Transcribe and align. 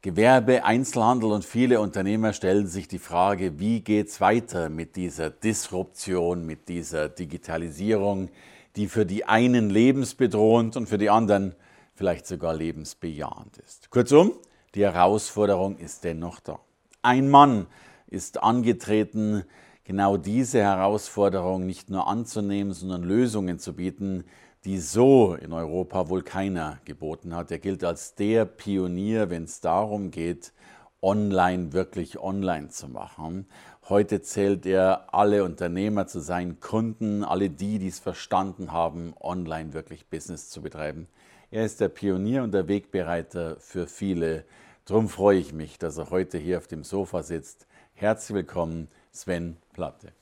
Gewerbe, 0.00 0.62
Einzelhandel 0.62 1.32
und 1.32 1.44
viele 1.44 1.80
Unternehmer 1.80 2.32
stellen 2.32 2.68
sich 2.68 2.86
die 2.86 3.00
Frage, 3.00 3.58
wie 3.58 3.80
geht 3.80 4.06
es 4.06 4.20
weiter 4.20 4.68
mit 4.68 4.94
dieser 4.94 5.28
Disruption, 5.28 6.46
mit 6.46 6.68
dieser 6.68 7.08
Digitalisierung, 7.08 8.28
die 8.76 8.86
für 8.86 9.04
die 9.04 9.24
einen 9.24 9.70
lebensbedrohend 9.70 10.76
und 10.76 10.88
für 10.88 10.98
die 10.98 11.10
anderen 11.10 11.56
vielleicht 11.96 12.28
sogar 12.28 12.54
lebensbejahend 12.54 13.58
ist. 13.58 13.90
Kurzum, 13.90 14.34
die 14.76 14.84
Herausforderung 14.84 15.78
ist 15.78 16.04
dennoch 16.04 16.38
da. 16.38 16.60
Ein 17.02 17.28
Mann 17.28 17.66
ist 18.06 18.40
angetreten, 18.40 19.42
genau 19.82 20.16
diese 20.16 20.60
Herausforderung 20.60 21.66
nicht 21.66 21.90
nur 21.90 22.06
anzunehmen, 22.06 22.72
sondern 22.72 23.02
Lösungen 23.02 23.58
zu 23.58 23.74
bieten, 23.74 24.22
die 24.64 24.78
so 24.78 25.34
in 25.34 25.52
Europa 25.52 26.08
wohl 26.08 26.22
keiner 26.22 26.78
geboten 26.84 27.34
hat. 27.34 27.50
Er 27.50 27.58
gilt 27.58 27.84
als 27.84 28.14
der 28.14 28.44
Pionier, 28.44 29.30
wenn 29.30 29.44
es 29.44 29.60
darum 29.60 30.10
geht, 30.10 30.52
online 31.00 31.72
wirklich 31.72 32.18
online 32.18 32.68
zu 32.68 32.88
machen. 32.88 33.46
Heute 33.88 34.20
zählt 34.20 34.66
er 34.66 35.14
alle 35.14 35.44
Unternehmer 35.44 36.06
zu 36.06 36.20
seinen 36.20 36.60
Kunden, 36.60 37.24
alle 37.24 37.50
die, 37.50 37.78
die 37.78 37.88
es 37.88 38.00
verstanden 38.00 38.72
haben, 38.72 39.14
online 39.20 39.72
wirklich 39.72 40.08
Business 40.08 40.50
zu 40.50 40.60
betreiben. 40.60 41.08
Er 41.50 41.64
ist 41.64 41.80
der 41.80 41.88
Pionier 41.88 42.42
und 42.42 42.52
der 42.52 42.68
Wegbereiter 42.68 43.56
für 43.60 43.86
viele. 43.86 44.44
Darum 44.84 45.08
freue 45.08 45.38
ich 45.38 45.52
mich, 45.52 45.78
dass 45.78 45.96
er 45.96 46.10
heute 46.10 46.36
hier 46.36 46.58
auf 46.58 46.66
dem 46.66 46.84
Sofa 46.84 47.22
sitzt. 47.22 47.66
Herzlich 47.94 48.34
willkommen, 48.34 48.88
Sven 49.12 49.56
Platte. 49.72 50.12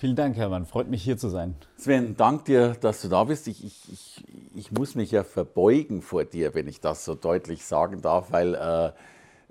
Vielen 0.00 0.14
Dank, 0.14 0.36
Hermann. 0.36 0.64
Freut 0.64 0.88
mich, 0.88 1.02
hier 1.02 1.18
zu 1.18 1.28
sein. 1.28 1.56
Sven, 1.76 2.16
danke 2.16 2.44
dir, 2.44 2.68
dass 2.80 3.02
du 3.02 3.08
da 3.08 3.24
bist. 3.24 3.48
Ich, 3.48 3.64
ich, 3.64 3.92
ich, 3.92 4.24
ich, 4.54 4.70
muss 4.70 4.94
mich 4.94 5.10
ja 5.10 5.24
verbeugen 5.24 6.02
vor 6.02 6.24
dir, 6.24 6.54
wenn 6.54 6.68
ich 6.68 6.80
das 6.80 7.04
so 7.04 7.16
deutlich 7.16 7.64
sagen 7.64 8.00
darf, 8.00 8.30
weil 8.30 8.54
äh, 8.54 8.92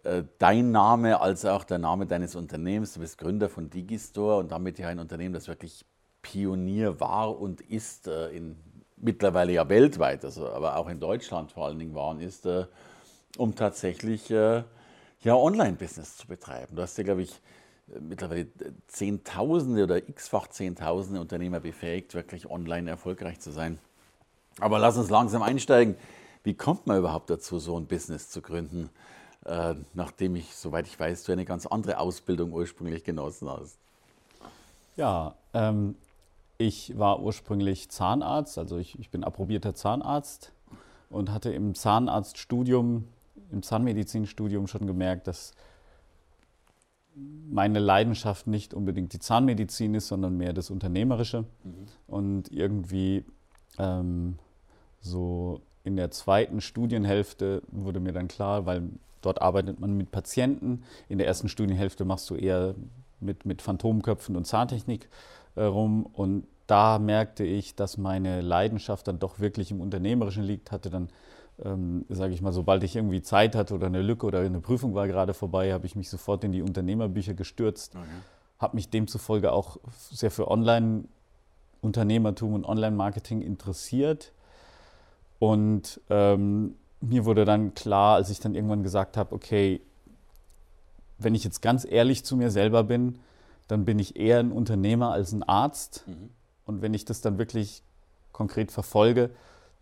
äh, 0.10 0.24
dein 0.40 0.72
Name 0.72 1.20
als 1.20 1.44
auch 1.44 1.66
der 1.66 1.80
Name 1.80 2.06
deines 2.06 2.34
Unternehmens, 2.38 2.94
du 2.94 3.02
bist 3.02 3.18
Gründer 3.18 3.50
von 3.50 3.70
Digistore 3.70 4.38
und 4.38 4.50
damit 4.50 4.80
ja 4.80 4.88
ein 4.88 5.00
Unternehmen, 5.00 5.34
das 5.34 5.50
wirklich 5.50 5.86
Pionier 6.22 7.02
war 7.02 7.38
und 7.38 7.60
ist, 7.60 8.08
äh, 8.08 8.30
in, 8.30 8.56
mittlerweile 8.96 9.52
ja 9.52 9.68
weltweit, 9.68 10.24
also, 10.24 10.48
aber 10.48 10.78
auch 10.78 10.88
in 10.88 11.02
Deutschland 11.02 11.52
vor 11.52 11.66
allen 11.66 11.78
Dingen 11.78 11.94
war 11.94 12.08
und 12.08 12.22
ist, 12.22 12.46
äh, 12.46 12.68
um 13.38 13.54
tatsächlich 13.54 14.32
äh, 14.32 14.64
ja, 15.24 15.36
Online-Business 15.36 16.16
zu 16.16 16.28
betreiben. 16.28 16.78
Du 16.78 16.84
hast 16.84 16.98
ja, 16.98 17.04
glaube 17.04 17.24
ich, 17.24 17.42
mittlerweile 18.00 18.48
Zehntausende 18.88 19.84
oder 19.84 20.08
x-fach 20.10 20.48
Zehntausende 20.48 21.22
Unternehmer 21.22 21.60
befähigt, 21.60 22.14
wirklich 22.14 22.50
online 22.50 22.90
erfolgreich 22.90 23.40
zu 23.40 23.52
sein. 23.52 23.80
Aber 24.60 24.80
lass 24.80 24.98
uns 24.98 25.10
langsam 25.10 25.42
einsteigen. 25.42 25.96
Wie 26.44 26.54
kommt 26.54 26.88
man 26.88 26.98
überhaupt 26.98 27.30
dazu, 27.30 27.60
so 27.60 27.78
ein 27.78 27.86
Business 27.86 28.30
zu 28.30 28.42
gründen, 28.42 28.90
äh, 29.46 29.76
nachdem 29.94 30.36
ich, 30.36 30.56
soweit 30.56 30.88
ich 30.88 31.00
weiß, 31.00 31.24
du 31.24 31.32
eine 31.32 31.46
ganz 31.46 31.66
andere 31.66 32.00
Ausbildung 32.00 32.54
ursprünglich 32.54 33.04
genossen 33.04 33.50
hast? 33.50 33.78
Ja, 34.96 35.36
ähm, 35.54 35.96
ich 36.58 36.98
war 36.98 37.22
ursprünglich 37.22 37.90
Zahnarzt, 37.90 38.58
also 38.58 38.78
ich, 38.78 38.98
ich 39.00 39.10
bin 39.10 39.24
approbierter 39.24 39.76
Zahnarzt 39.76 40.52
und 41.10 41.32
hatte 41.32 41.52
im 41.52 41.76
Zahnarztstudium, 41.76 43.08
im 43.52 43.62
Zahnmedizinstudium 43.62 44.68
schon 44.68 44.88
gemerkt, 44.88 45.28
dass 45.28 45.54
meine 47.50 47.80
Leidenschaft 47.80 48.48
nicht 48.48 48.74
unbedingt 48.74 49.14
die 49.14 49.20
Zahnmedizin 49.20 49.96
ist, 49.96 50.08
sondern 50.08 50.38
mehr 50.38 50.54
das 50.54 50.70
Unternehmerische. 50.70 51.46
Mhm. 51.64 51.74
Und 52.08 52.52
irgendwie 52.52 53.26
ähm, 53.78 54.38
so 55.00 55.62
in 55.84 55.96
der 55.96 56.12
zweiten 56.12 56.62
Studienhälfte 56.62 57.62
wurde 57.72 58.00
mir 58.00 58.12
dann 58.12 58.28
klar, 58.28 58.66
weil 58.66 58.90
dort 59.22 59.42
arbeitet 59.42 59.80
man 59.80 59.96
mit 59.96 60.12
Patienten. 60.12 60.84
In 61.10 61.18
der 61.18 61.28
ersten 61.28 61.50
Studienhälfte 61.50 62.06
machst 62.06 62.30
du 62.30 62.36
eher 62.36 62.76
mit, 63.20 63.46
mit 63.46 63.62
Phantomköpfen 63.62 64.36
und 64.36 64.46
Zahntechnik 64.46 65.10
äh, 65.56 65.64
rum. 65.64 66.06
Und 66.06 66.46
da 66.68 67.00
merkte 67.00 67.44
ich, 67.44 67.76
dass 67.76 67.98
meine 67.98 68.42
Leidenschaft 68.42 69.08
dann 69.08 69.20
doch 69.20 69.40
wirklich 69.40 69.72
im 69.72 69.82
Unternehmerischen 69.82 70.44
liegt, 70.44 70.72
hatte 70.72 70.90
dann 70.90 71.10
ähm, 71.64 72.06
sage 72.10 72.34
ich 72.34 72.42
mal, 72.42 72.54
sobald 72.54 72.84
ich 72.84 72.96
irgendwie 72.96 73.22
Zeit 73.22 73.56
hatte 73.56 73.74
oder 73.74 73.88
eine 73.88 74.02
Lücke 74.02 74.26
oder 74.26 74.40
eine 74.40 74.60
Prüfung 74.60 74.94
war 74.94 75.08
gerade 75.08 75.34
vorbei, 75.34 75.74
habe 75.74 75.86
ich 75.86 75.96
mich 75.96 76.10
sofort 76.10 76.44
in 76.44 76.52
die 76.52 76.62
Unternehmerbücher 76.62 77.34
gestürzt, 77.34 77.96
okay. 77.96 78.06
habe 78.60 78.76
mich 78.76 78.90
demzufolge 78.90 79.52
auch 79.52 79.78
sehr 80.12 80.32
für 80.32 80.52
Online-Unternehmertum 80.52 82.54
und 82.54 82.66
Online-Marketing 82.66 83.42
interessiert. 83.42 84.34
Und 85.40 86.02
ähm, 86.10 86.76
mir 87.02 87.26
wurde 87.26 87.46
dann 87.46 87.74
klar, 87.74 88.16
als 88.16 88.30
ich 88.30 88.40
dann 88.40 88.56
irgendwann 88.56 88.84
gesagt 88.84 89.18
habe, 89.18 89.34
okay, 89.34 89.82
wenn 91.18 91.36
ich 91.36 91.44
jetzt 91.44 91.62
ganz 91.62 91.86
ehrlich 91.90 92.24
zu 92.24 92.38
mir 92.38 92.52
selber 92.52 92.84
bin, 92.84 93.20
dann 93.68 93.86
bin 93.86 94.00
ich 94.00 94.16
eher 94.16 94.40
ein 94.40 94.52
Unternehmer 94.52 95.12
als 95.12 95.34
ein 95.34 95.44
Arzt. 95.44 96.04
Mhm. 96.08 96.30
Und 96.66 96.82
wenn 96.82 96.94
ich 96.94 97.06
das 97.06 97.22
dann 97.22 97.38
wirklich 97.38 97.84
konkret 98.32 98.72
verfolge, 98.72 99.32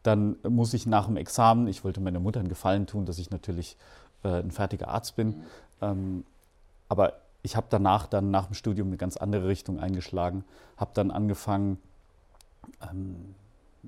dann 0.05 0.37
muss 0.47 0.73
ich 0.73 0.85
nach 0.85 1.07
dem 1.07 1.17
Examen, 1.17 1.67
ich 1.67 1.83
wollte 1.83 2.01
meiner 2.01 2.19
Mutter 2.19 2.39
einen 2.39 2.49
Gefallen 2.49 2.87
tun, 2.87 3.05
dass 3.05 3.19
ich 3.19 3.31
natürlich 3.31 3.77
äh, 4.23 4.39
ein 4.39 4.51
fertiger 4.51 4.87
Arzt 4.89 5.15
bin, 5.15 5.43
ähm, 5.81 6.23
aber 6.89 7.13
ich 7.41 7.55
habe 7.55 7.67
danach 7.69 8.07
dann 8.07 8.31
nach 8.31 8.47
dem 8.47 8.55
Studium 8.55 8.87
eine 8.87 8.97
ganz 8.97 9.17
andere 9.17 9.47
Richtung 9.47 9.79
eingeschlagen, 9.79 10.43
habe 10.77 10.91
dann 10.93 11.11
angefangen, 11.11 11.77
ähm, 12.81 13.35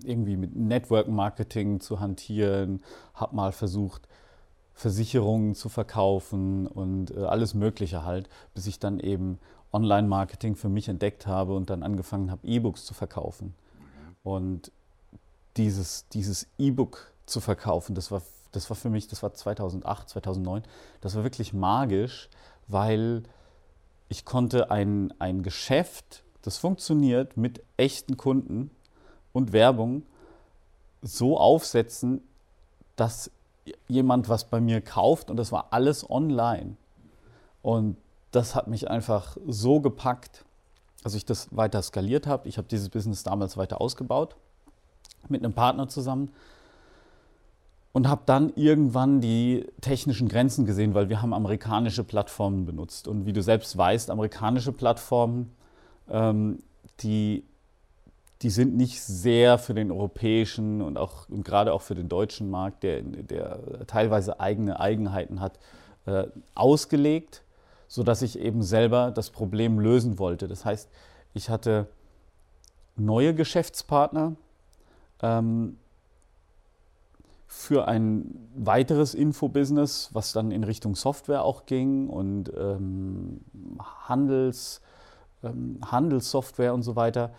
irgendwie 0.04 0.38
mit 0.38 0.56
Network 0.56 1.08
Marketing 1.08 1.80
zu 1.80 2.00
hantieren, 2.00 2.82
habe 3.16 3.36
mal 3.36 3.52
versucht, 3.52 4.08
Versicherungen 4.74 5.56
zu 5.56 5.70
verkaufen 5.70 6.68
und 6.68 7.10
äh, 7.10 7.24
alles 7.24 7.56
Mögliche 7.56 8.06
halt, 8.06 8.30
bis 8.54 8.68
ich 8.68 8.80
dann 8.80 9.00
eben 9.00 9.40
Online-Marketing 9.74 10.56
für 10.56 10.70
mich 10.70 10.88
entdeckt 10.88 11.26
habe 11.26 11.56
und 11.56 11.72
dann 11.72 11.82
angefangen 11.82 12.30
habe, 12.30 12.46
E-Books 12.48 12.86
zu 12.86 12.94
verkaufen. 12.94 13.56
Und 14.24 14.72
dieses, 15.58 16.08
dieses 16.10 16.48
E-Book 16.58 17.12
zu 17.26 17.42
verkaufen, 17.42 17.96
das 17.96 18.12
war, 18.12 18.22
das 18.52 18.70
war 18.70 18.78
für 18.78 18.90
mich, 18.90 19.08
das 19.08 19.24
war 19.24 19.34
2008, 19.34 20.10
2009, 20.10 20.64
das 21.02 21.16
war 21.16 21.24
wirklich 21.24 21.54
magisch, 21.54 22.30
weil 22.68 23.24
ich 24.10 24.26
konnte 24.26 24.72
ein, 24.72 25.14
ein 25.20 25.44
Geschäft, 25.44 26.24
das 26.42 26.58
funktioniert 26.58 27.36
mit 27.36 27.62
echten 27.76 28.16
Kunden 28.16 28.72
und 29.34 29.52
Werbung, 29.52 30.04
so 31.02 31.38
aufsetzen, 31.38 32.22
dass 32.96 33.32
jemand 33.88 34.30
was 34.30 34.46
bei 34.46 34.62
mir 34.62 34.82
kauft 34.82 35.30
und 35.30 35.38
das 35.38 35.52
war 35.52 35.68
alles 35.72 36.10
online. 36.10 36.78
Und 37.62 37.98
das 38.32 38.56
hat 38.56 38.68
mich 38.68 38.90
einfach 38.90 39.38
so 39.46 39.82
gepackt, 39.82 40.46
dass 41.04 41.14
ich 41.16 41.26
das 41.26 41.56
weiter 41.56 41.82
skaliert 41.82 42.28
habe. 42.28 42.48
Ich 42.48 42.58
habe 42.58 42.68
dieses 42.68 42.90
Business 42.90 43.24
damals 43.24 43.58
weiter 43.58 43.82
ausgebaut 43.82 44.36
mit 45.30 45.44
einem 45.44 45.54
Partner 45.54 45.88
zusammen 45.88 46.32
und 47.98 48.08
habe 48.08 48.22
dann 48.28 48.54
irgendwann 48.56 49.22
die 49.22 49.66
technischen 49.82 50.28
Grenzen 50.28 50.68
gesehen, 50.68 50.94
weil 50.94 51.10
wir 51.10 51.22
haben 51.22 51.34
amerikanische 51.34 52.04
Plattformen 52.04 52.66
benutzt. 52.66 53.08
Und 53.08 53.26
wie 53.26 53.34
du 53.34 53.42
selbst 53.42 53.76
weißt, 53.76 54.12
amerikanische 54.12 54.72
Plattformen, 54.72 55.52
ähm, 56.10 56.60
die, 57.00 57.44
die 58.44 58.52
sind 58.52 58.78
nicht 58.78 59.02
sehr 59.02 59.58
für 59.58 59.74
den 59.74 59.92
europäischen 59.92 60.84
und, 60.84 60.98
auch, 60.98 61.28
und 61.30 61.44
gerade 61.44 61.74
auch 61.74 61.82
für 61.82 61.96
den 61.96 62.08
deutschen 62.08 62.52
Markt, 62.52 62.84
der, 62.84 63.02
der 63.02 63.88
teilweise 63.88 64.40
eigene 64.40 64.80
Eigenheiten 64.80 65.42
hat, 65.42 65.58
äh, 66.06 66.26
ausgelegt, 66.54 67.42
sodass 67.88 68.22
ich 68.22 68.38
eben 68.38 68.62
selber 68.62 69.10
das 69.10 69.32
Problem 69.32 69.80
lösen 69.80 70.20
wollte. 70.20 70.48
Das 70.48 70.66
heißt, 70.66 70.88
ich 71.34 71.50
hatte 71.50 71.88
neue 72.96 73.34
Geschäftspartner, 73.34 74.36
ähm, 75.22 75.78
für 77.48 77.88
ein 77.88 78.50
weiteres 78.56 79.14
Infobusiness, 79.14 80.10
was 80.14 80.34
dann 80.34 80.52
in 80.52 80.64
Richtung 80.64 80.96
Software 80.96 81.44
auch 81.44 81.66
ging 81.66 82.08
und 82.10 82.52
ähm, 82.58 83.42
Handels, 84.08 84.82
ähm, 85.44 85.80
Handelssoftware 85.86 86.74
und 86.74 86.84
so 86.84 86.96
weiter. 86.96 87.32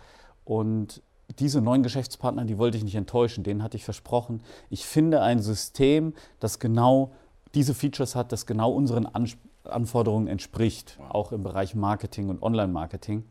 Und 0.45 1.03
diese 1.37 1.61
neuen 1.61 1.83
Geschäftspartner, 1.83 2.45
die 2.45 2.57
wollte 2.57 2.77
ich 2.77 2.83
nicht 2.83 2.95
enttäuschen, 2.95 3.43
denen 3.43 3.61
hatte 3.61 3.77
ich 3.77 3.85
versprochen, 3.85 4.41
ich 4.71 4.85
finde 4.85 5.21
ein 5.21 5.39
System, 5.39 6.13
das 6.39 6.59
genau 6.59 7.11
diese 7.53 7.75
Features 7.75 8.15
hat, 8.15 8.31
das 8.31 8.45
genau 8.45 8.71
unseren 8.71 9.05
An 9.05 9.27
Anforderungen 9.65 10.27
entspricht, 10.27 10.97
auch 11.09 11.31
im 11.31 11.43
Bereich 11.43 11.75
Marketing 11.75 12.29
und 12.29 12.41
Online-Marketing. 12.41 13.23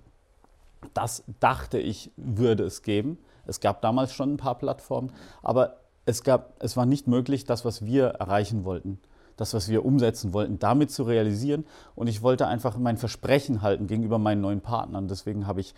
Das 0.95 1.25
dachte 1.41 1.79
ich, 1.79 2.13
würde 2.17 2.63
es 2.63 2.83
geben. 2.83 3.19
Es 3.49 3.61
gab 3.61 3.83
damals 3.83 4.13
schon 4.13 4.35
ein 4.35 4.37
paar 4.37 4.57
Plattformen, 4.57 5.13
aber 5.43 5.79
es, 6.07 6.23
gab, 6.23 6.55
es 6.61 6.77
war 6.77 6.87
nicht 6.87 7.07
möglich, 7.07 7.45
das, 7.45 7.65
was 7.65 7.85
wir 7.85 8.07
erreichen 8.07 8.65
wollten, 8.65 8.99
das, 9.37 9.53
was 9.53 9.69
wir 9.69 9.85
umsetzen 9.85 10.33
wollten, 10.33 10.59
damit 10.59 10.91
zu 10.91 11.03
realisieren. 11.03 11.67
Und 11.95 12.07
ich 12.07 12.23
wollte 12.23 12.47
einfach 12.47 12.79
mein 12.79 12.97
Versprechen 12.97 13.63
halten 13.63 13.87
gegenüber 13.87 14.19
meinen 14.19 14.41
neuen 14.41 14.61
Partnern. 14.61 15.09
Deswegen 15.09 15.47
habe 15.47 15.61
ich 15.61 15.75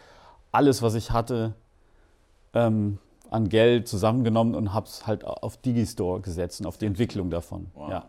alles, 0.53 0.83
was 0.83 0.95
ich 0.95 1.11
hatte, 1.11 1.55
ähm, 2.55 2.99
an 3.31 3.49
Geld 3.49 3.89
zusammengenommen 3.89 4.55
und 4.55 4.75
habe 4.75 4.87
es 4.87 5.07
halt 5.07 5.25
auf 5.25 5.57
Digistore 5.57 6.21
gesetzt 6.21 6.61
und 6.61 6.67
auf 6.67 6.79
die 6.79 6.87
Entwicklung 6.87 7.31
davon. 7.31 7.67
Wow. 7.75 7.91
Ja. 7.91 8.05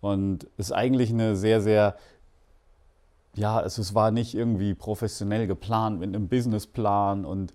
Und 0.00 0.44
es 0.58 0.66
ist 0.66 0.72
eigentlich 0.72 1.10
eine 1.10 1.36
sehr, 1.36 1.60
sehr, 1.60 1.96
ja, 3.34 3.60
es, 3.62 3.78
es 3.78 3.94
war 3.94 4.10
nicht 4.10 4.34
irgendwie 4.34 4.74
professionell 4.74 5.46
geplant 5.46 6.00
mit 6.00 6.08
einem 6.08 6.28
Businessplan 6.28 7.24
und 7.24 7.52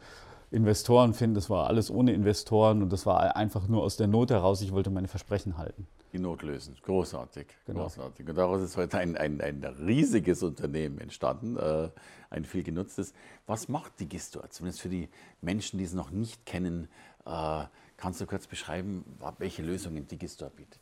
Investoren 0.51 1.13
finden, 1.13 1.35
das 1.35 1.49
war 1.49 1.67
alles 1.67 1.91
ohne 1.91 2.13
Investoren 2.13 2.81
und 2.81 2.91
das 2.91 3.05
war 3.05 3.35
einfach 3.35 3.67
nur 3.67 3.83
aus 3.83 3.97
der 3.97 4.07
Not 4.07 4.31
heraus, 4.31 4.61
ich 4.61 4.71
wollte 4.71 4.89
meine 4.89 5.07
Versprechen 5.07 5.57
halten. 5.57 5.87
Die 6.11 6.17
Not 6.17 6.41
lösen. 6.41 6.75
Großartig. 6.81 7.45
Genau. 7.67 7.83
Großartig. 7.83 8.27
Und 8.27 8.35
daraus 8.35 8.61
ist 8.63 8.75
heute 8.75 8.97
ein, 8.97 9.15
ein, 9.15 9.41
ein 9.41 9.63
riesiges 9.63 10.41
Unternehmen 10.41 10.99
entstanden, 10.99 11.55
äh, 11.55 11.89
ein 12.31 12.45
viel 12.45 12.63
genutztes. 12.63 13.13
Was 13.45 13.67
macht 13.67 13.99
Digistore? 13.99 14.49
Zumindest 14.49 14.81
für 14.81 14.89
die 14.89 15.09
Menschen, 15.41 15.77
die 15.77 15.85
es 15.85 15.93
noch 15.93 16.09
nicht 16.09 16.47
kennen, 16.47 16.87
äh, 17.27 17.65
kannst 17.97 18.21
du 18.21 18.25
kurz 18.25 18.47
beschreiben, 18.47 19.05
welche 19.37 19.61
Lösungen 19.61 20.07
Digistore 20.07 20.49
bietet? 20.49 20.81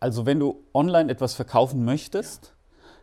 Also 0.00 0.26
wenn 0.26 0.40
du 0.40 0.64
online 0.74 1.12
etwas 1.12 1.34
verkaufen 1.34 1.84
möchtest, 1.84 2.54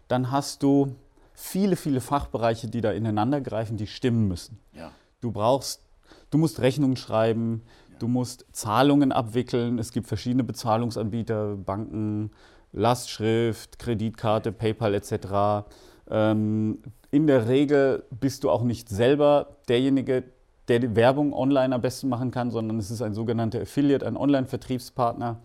dann 0.10 0.32
hast 0.32 0.64
du 0.64 0.96
viele, 1.34 1.78
viele 1.78 2.02
Fachbereiche, 2.02 2.68
die 2.68 2.82
da 2.82 2.92
ineinander 2.92 3.40
greifen, 3.40 3.78
die 3.78 3.88
stimmen 3.88 4.28
müssen. 4.28 4.60
Ja. 4.74 4.92
Du 5.22 5.32
brauchst, 5.32 5.82
du 6.30 6.38
musst 6.38 6.62
Rechnungen 6.62 6.96
schreiben, 6.96 7.64
du 8.00 8.08
musst 8.08 8.46
Zahlungen 8.52 9.12
abwickeln. 9.12 9.80
Es 9.80 9.92
gibt 9.92 10.08
verschiedene 10.08 10.44
Bezahlungsanbieter, 10.44 11.58
Banken, 11.58 12.32
Lastschrift, 12.72 13.80
Kreditkarte, 13.80 14.52
PayPal 14.52 14.94
etc. 14.94 15.68
Ähm, 16.10 16.80
in 17.12 17.28
der 17.28 17.48
Regel 17.48 18.04
bist 18.20 18.44
du 18.44 18.50
auch 18.50 18.64
nicht 18.64 18.90
selber 18.90 19.58
derjenige, 19.68 20.24
der 20.68 20.80
die 20.80 20.96
Werbung 20.96 21.34
online 21.34 21.74
am 21.74 21.82
besten 21.82 22.10
machen 22.10 22.32
kann, 22.32 22.52
sondern 22.52 22.78
es 22.78 22.92
ist 22.92 23.02
ein 23.02 23.14
sogenannter 23.14 23.62
Affiliate, 23.62 24.06
ein 24.06 24.16
Online-Vertriebspartner. 24.16 25.40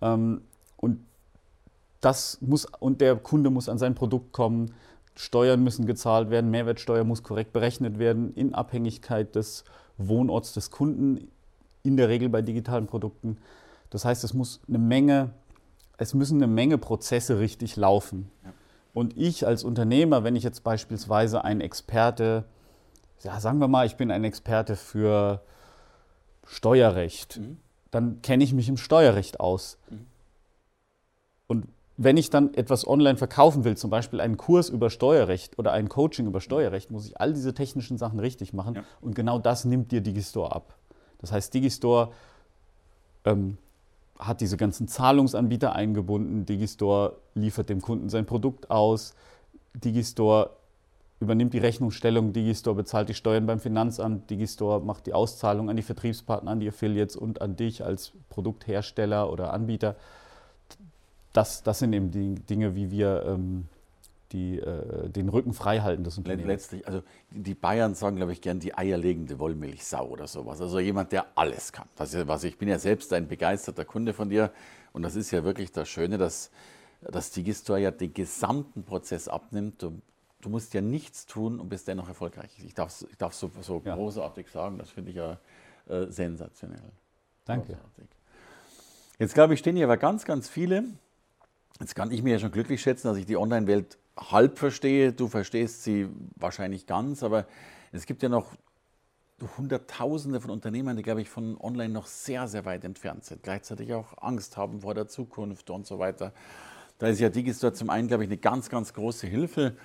Ähm, 0.00 0.42
und 0.76 1.04
das 2.00 2.38
muss 2.40 2.64
und 2.78 3.00
der 3.00 3.16
Kunde 3.16 3.50
muss 3.50 3.68
an 3.68 3.78
sein 3.78 3.94
Produkt 3.94 4.32
kommen. 4.32 4.72
Steuern 5.20 5.62
müssen 5.62 5.84
gezahlt 5.84 6.30
werden, 6.30 6.50
Mehrwertsteuer 6.50 7.04
muss 7.04 7.22
korrekt 7.22 7.52
berechnet 7.52 7.98
werden 7.98 8.32
in 8.34 8.54
Abhängigkeit 8.54 9.34
des 9.34 9.64
Wohnorts 9.98 10.54
des 10.54 10.70
Kunden, 10.70 11.30
in 11.82 11.98
der 11.98 12.08
Regel 12.08 12.30
bei 12.30 12.40
digitalen 12.40 12.86
Produkten. 12.86 13.36
Das 13.90 14.06
heißt, 14.06 14.24
es 14.24 14.32
muss 14.32 14.60
eine 14.66 14.78
Menge, 14.78 15.30
es 15.98 16.14
müssen 16.14 16.38
eine 16.38 16.46
Menge 16.50 16.78
Prozesse 16.78 17.38
richtig 17.38 17.76
laufen. 17.76 18.30
Ja. 18.44 18.52
Und 18.94 19.18
ich 19.18 19.46
als 19.46 19.62
Unternehmer, 19.62 20.24
wenn 20.24 20.36
ich 20.36 20.42
jetzt 20.42 20.64
beispielsweise 20.64 21.44
ein 21.44 21.60
Experte, 21.60 22.44
ja, 23.22 23.38
sagen 23.40 23.58
wir 23.58 23.68
mal, 23.68 23.84
ich 23.84 23.96
bin 23.96 24.10
ein 24.10 24.24
Experte 24.24 24.74
für 24.74 25.42
Steuerrecht, 26.46 27.38
Mhm. 27.38 27.58
dann 27.90 28.22
kenne 28.22 28.42
ich 28.42 28.54
mich 28.54 28.70
im 28.70 28.78
Steuerrecht 28.78 29.38
aus. 29.38 29.78
Mhm. 29.90 30.06
Wenn 32.02 32.16
ich 32.16 32.30
dann 32.30 32.54
etwas 32.54 32.88
online 32.88 33.18
verkaufen 33.18 33.64
will, 33.64 33.76
zum 33.76 33.90
Beispiel 33.90 34.22
einen 34.22 34.38
Kurs 34.38 34.70
über 34.70 34.88
Steuerrecht 34.88 35.58
oder 35.58 35.72
ein 35.72 35.90
Coaching 35.90 36.26
über 36.26 36.40
Steuerrecht, 36.40 36.90
muss 36.90 37.06
ich 37.06 37.20
all 37.20 37.34
diese 37.34 37.52
technischen 37.52 37.98
Sachen 37.98 38.18
richtig 38.20 38.54
machen. 38.54 38.76
Ja. 38.76 38.84
Und 39.02 39.14
genau 39.14 39.38
das 39.38 39.66
nimmt 39.66 39.92
dir 39.92 40.00
Digistore 40.00 40.50
ab. 40.50 40.76
Das 41.18 41.30
heißt, 41.30 41.52
Digistore 41.52 42.12
ähm, 43.26 43.58
hat 44.18 44.40
diese 44.40 44.56
ganzen 44.56 44.88
Zahlungsanbieter 44.88 45.74
eingebunden. 45.74 46.46
Digistore 46.46 47.16
liefert 47.34 47.68
dem 47.68 47.82
Kunden 47.82 48.08
sein 48.08 48.24
Produkt 48.24 48.70
aus. 48.70 49.12
Digistore 49.74 50.52
übernimmt 51.20 51.52
die 51.52 51.58
Rechnungsstellung. 51.58 52.32
Digistore 52.32 52.76
bezahlt 52.76 53.10
die 53.10 53.14
Steuern 53.14 53.44
beim 53.44 53.60
Finanzamt. 53.60 54.30
Digistore 54.30 54.80
macht 54.80 55.04
die 55.06 55.12
Auszahlung 55.12 55.68
an 55.68 55.76
die 55.76 55.82
Vertriebspartner, 55.82 56.50
an 56.50 56.60
die 56.60 56.68
Affiliates 56.68 57.14
und 57.14 57.42
an 57.42 57.56
dich 57.56 57.84
als 57.84 58.12
Produkthersteller 58.30 59.30
oder 59.30 59.52
Anbieter. 59.52 59.96
Das, 61.32 61.62
das 61.62 61.78
sind 61.78 61.92
eben 61.92 62.10
die 62.10 62.34
Dinge, 62.34 62.74
wie 62.74 62.90
wir 62.90 63.24
ähm, 63.26 63.68
die, 64.32 64.58
äh, 64.58 65.08
den 65.08 65.28
Rücken 65.28 65.52
frei 65.54 65.80
halten 65.80 66.04
des 66.04 66.18
Unternehmens. 66.18 66.46
Letztlich, 66.48 66.86
also 66.86 67.02
die 67.30 67.54
Bayern 67.54 67.94
sagen, 67.94 68.16
glaube 68.16 68.32
ich, 68.32 68.40
gern 68.40 68.60
die 68.60 68.76
eierlegende 68.76 69.38
Wollmilchsau 69.38 70.08
oder 70.08 70.26
sowas. 70.26 70.60
Also 70.60 70.78
jemand, 70.78 71.12
der 71.12 71.26
alles 71.34 71.72
kann. 71.72 71.88
Das 71.96 72.14
ist 72.14 72.26
was, 72.28 72.44
ich 72.44 72.58
bin 72.58 72.68
ja 72.68 72.78
selbst 72.78 73.12
ein 73.12 73.28
begeisterter 73.28 73.84
Kunde 73.84 74.12
von 74.12 74.28
dir 74.28 74.52
und 74.92 75.02
das 75.02 75.16
ist 75.16 75.30
ja 75.30 75.44
wirklich 75.44 75.72
das 75.72 75.88
Schöne, 75.88 76.18
dass, 76.18 76.50
dass 77.00 77.30
Digistore 77.30 77.80
ja 77.80 77.90
den 77.90 78.12
gesamten 78.12 78.84
Prozess 78.84 79.28
abnimmt. 79.28 79.82
Du, 79.82 80.00
du 80.40 80.48
musst 80.48 80.74
ja 80.74 80.80
nichts 80.80 81.26
tun 81.26 81.60
und 81.60 81.68
bist 81.68 81.88
dennoch 81.88 82.08
erfolgreich. 82.08 82.50
Ich 82.64 82.74
darf 82.74 83.04
ich 83.08 83.16
darf 83.16 83.34
so, 83.34 83.50
so 83.60 83.82
Ja. 83.84 83.94
großartig 83.94 84.48
sagen, 84.50 84.78
das 84.78 84.90
finde 84.90 85.10
ich 85.10 85.16
ja 85.16 85.38
äh, 85.88 86.06
sensationell. 86.06 86.80
Danke. 87.44 87.72
Großartig. 87.72 88.06
Jetzt 89.18 89.34
glaube 89.34 89.54
ich, 89.54 89.60
stehen 89.60 89.76
hier 89.76 89.86
aber 89.86 89.96
ganz, 89.96 90.24
ganz 90.24 90.48
viele. 90.48 90.84
Jetzt 91.78 91.94
kann 91.94 92.10
ich 92.10 92.22
mir 92.22 92.32
ja 92.32 92.38
schon 92.38 92.50
glücklich 92.50 92.82
schätzen, 92.82 93.08
dass 93.08 93.16
ich 93.16 93.26
die 93.26 93.36
Online-Welt 93.36 93.98
halb 94.16 94.58
verstehe. 94.58 95.12
Du 95.12 95.28
verstehst 95.28 95.82
sie 95.82 96.08
wahrscheinlich 96.36 96.86
ganz, 96.86 97.22
aber 97.22 97.46
es 97.92 98.06
gibt 98.06 98.22
ja 98.22 98.28
noch 98.28 98.54
Hunderttausende 99.56 100.40
von 100.40 100.50
Unternehmern, 100.50 100.96
die, 100.96 101.02
glaube 101.02 101.22
ich, 101.22 101.30
von 101.30 101.58
online 101.58 101.92
noch 101.92 102.06
sehr, 102.06 102.46
sehr 102.48 102.64
weit 102.64 102.84
entfernt 102.84 103.24
sind. 103.24 103.42
Gleichzeitig 103.42 103.92
auch 103.94 104.20
Angst 104.20 104.56
haben 104.56 104.80
vor 104.82 104.94
der 104.94 105.08
Zukunft 105.08 105.70
und 105.70 105.86
so 105.86 105.98
weiter. 105.98 106.32
Da 106.98 107.06
ist 107.08 107.20
ja 107.20 107.30
Digistore 107.30 107.72
zum 107.72 107.88
einen, 107.88 108.08
glaube 108.08 108.24
ich, 108.24 108.28
eine 108.28 108.36
ganz, 108.36 108.68
ganz 108.68 108.92
große 108.92 109.26
Hilfe. 109.26 109.76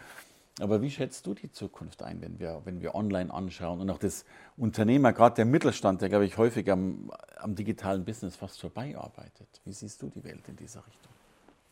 Aber 0.60 0.82
wie 0.82 0.90
schätzt 0.90 1.26
du 1.28 1.34
die 1.34 1.52
Zukunft 1.52 2.02
ein, 2.02 2.22
wenn 2.22 2.40
wir, 2.40 2.62
wenn 2.64 2.82
wir 2.82 2.96
online 2.96 3.34
anschauen 3.34 3.82
und 3.82 3.90
auch 3.90 3.98
das 3.98 4.26
Unternehmer, 4.58 5.12
gerade 5.12 5.36
der 5.36 5.46
Mittelstand, 5.46 6.02
der, 6.02 6.10
glaube 6.10 6.26
ich, 6.26 6.38
häufig 6.38 6.70
am, 6.72 7.12
am 7.38 7.56
digitalen 7.56 8.06
Business 8.06 8.36
fast 8.36 8.62
vorbeiarbeitet? 8.62 9.48
Wie 9.66 9.74
siehst 9.74 10.02
du 10.02 10.10
die 10.10 10.24
Welt 10.24 10.48
in 10.48 10.56
dieser 10.56 10.86
Richtung? 10.86 11.15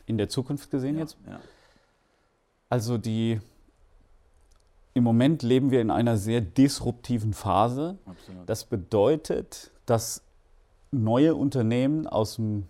In 0.05 0.17
der 0.17 0.29
Zukunft 0.29 0.69
gesehen 0.72 0.98
jetzt? 0.98 1.17
Ja. 1.27 1.39
Also 2.69 2.98
die 2.98 3.39
im 4.93 5.03
Moment 5.03 5.41
leben 5.41 5.72
wir 5.72 5.81
in 5.81 5.89
einer 5.89 6.17
sehr 6.17 6.41
disruptiven 6.41 7.33
Phase. 7.33 7.98
Absolut. 8.05 8.48
Das 8.48 8.65
bedeutet, 8.65 9.72
dass 9.86 10.22
neue 10.91 11.36
Unternehmen 11.36 12.05
aus 12.05 12.36
dem 12.36 12.67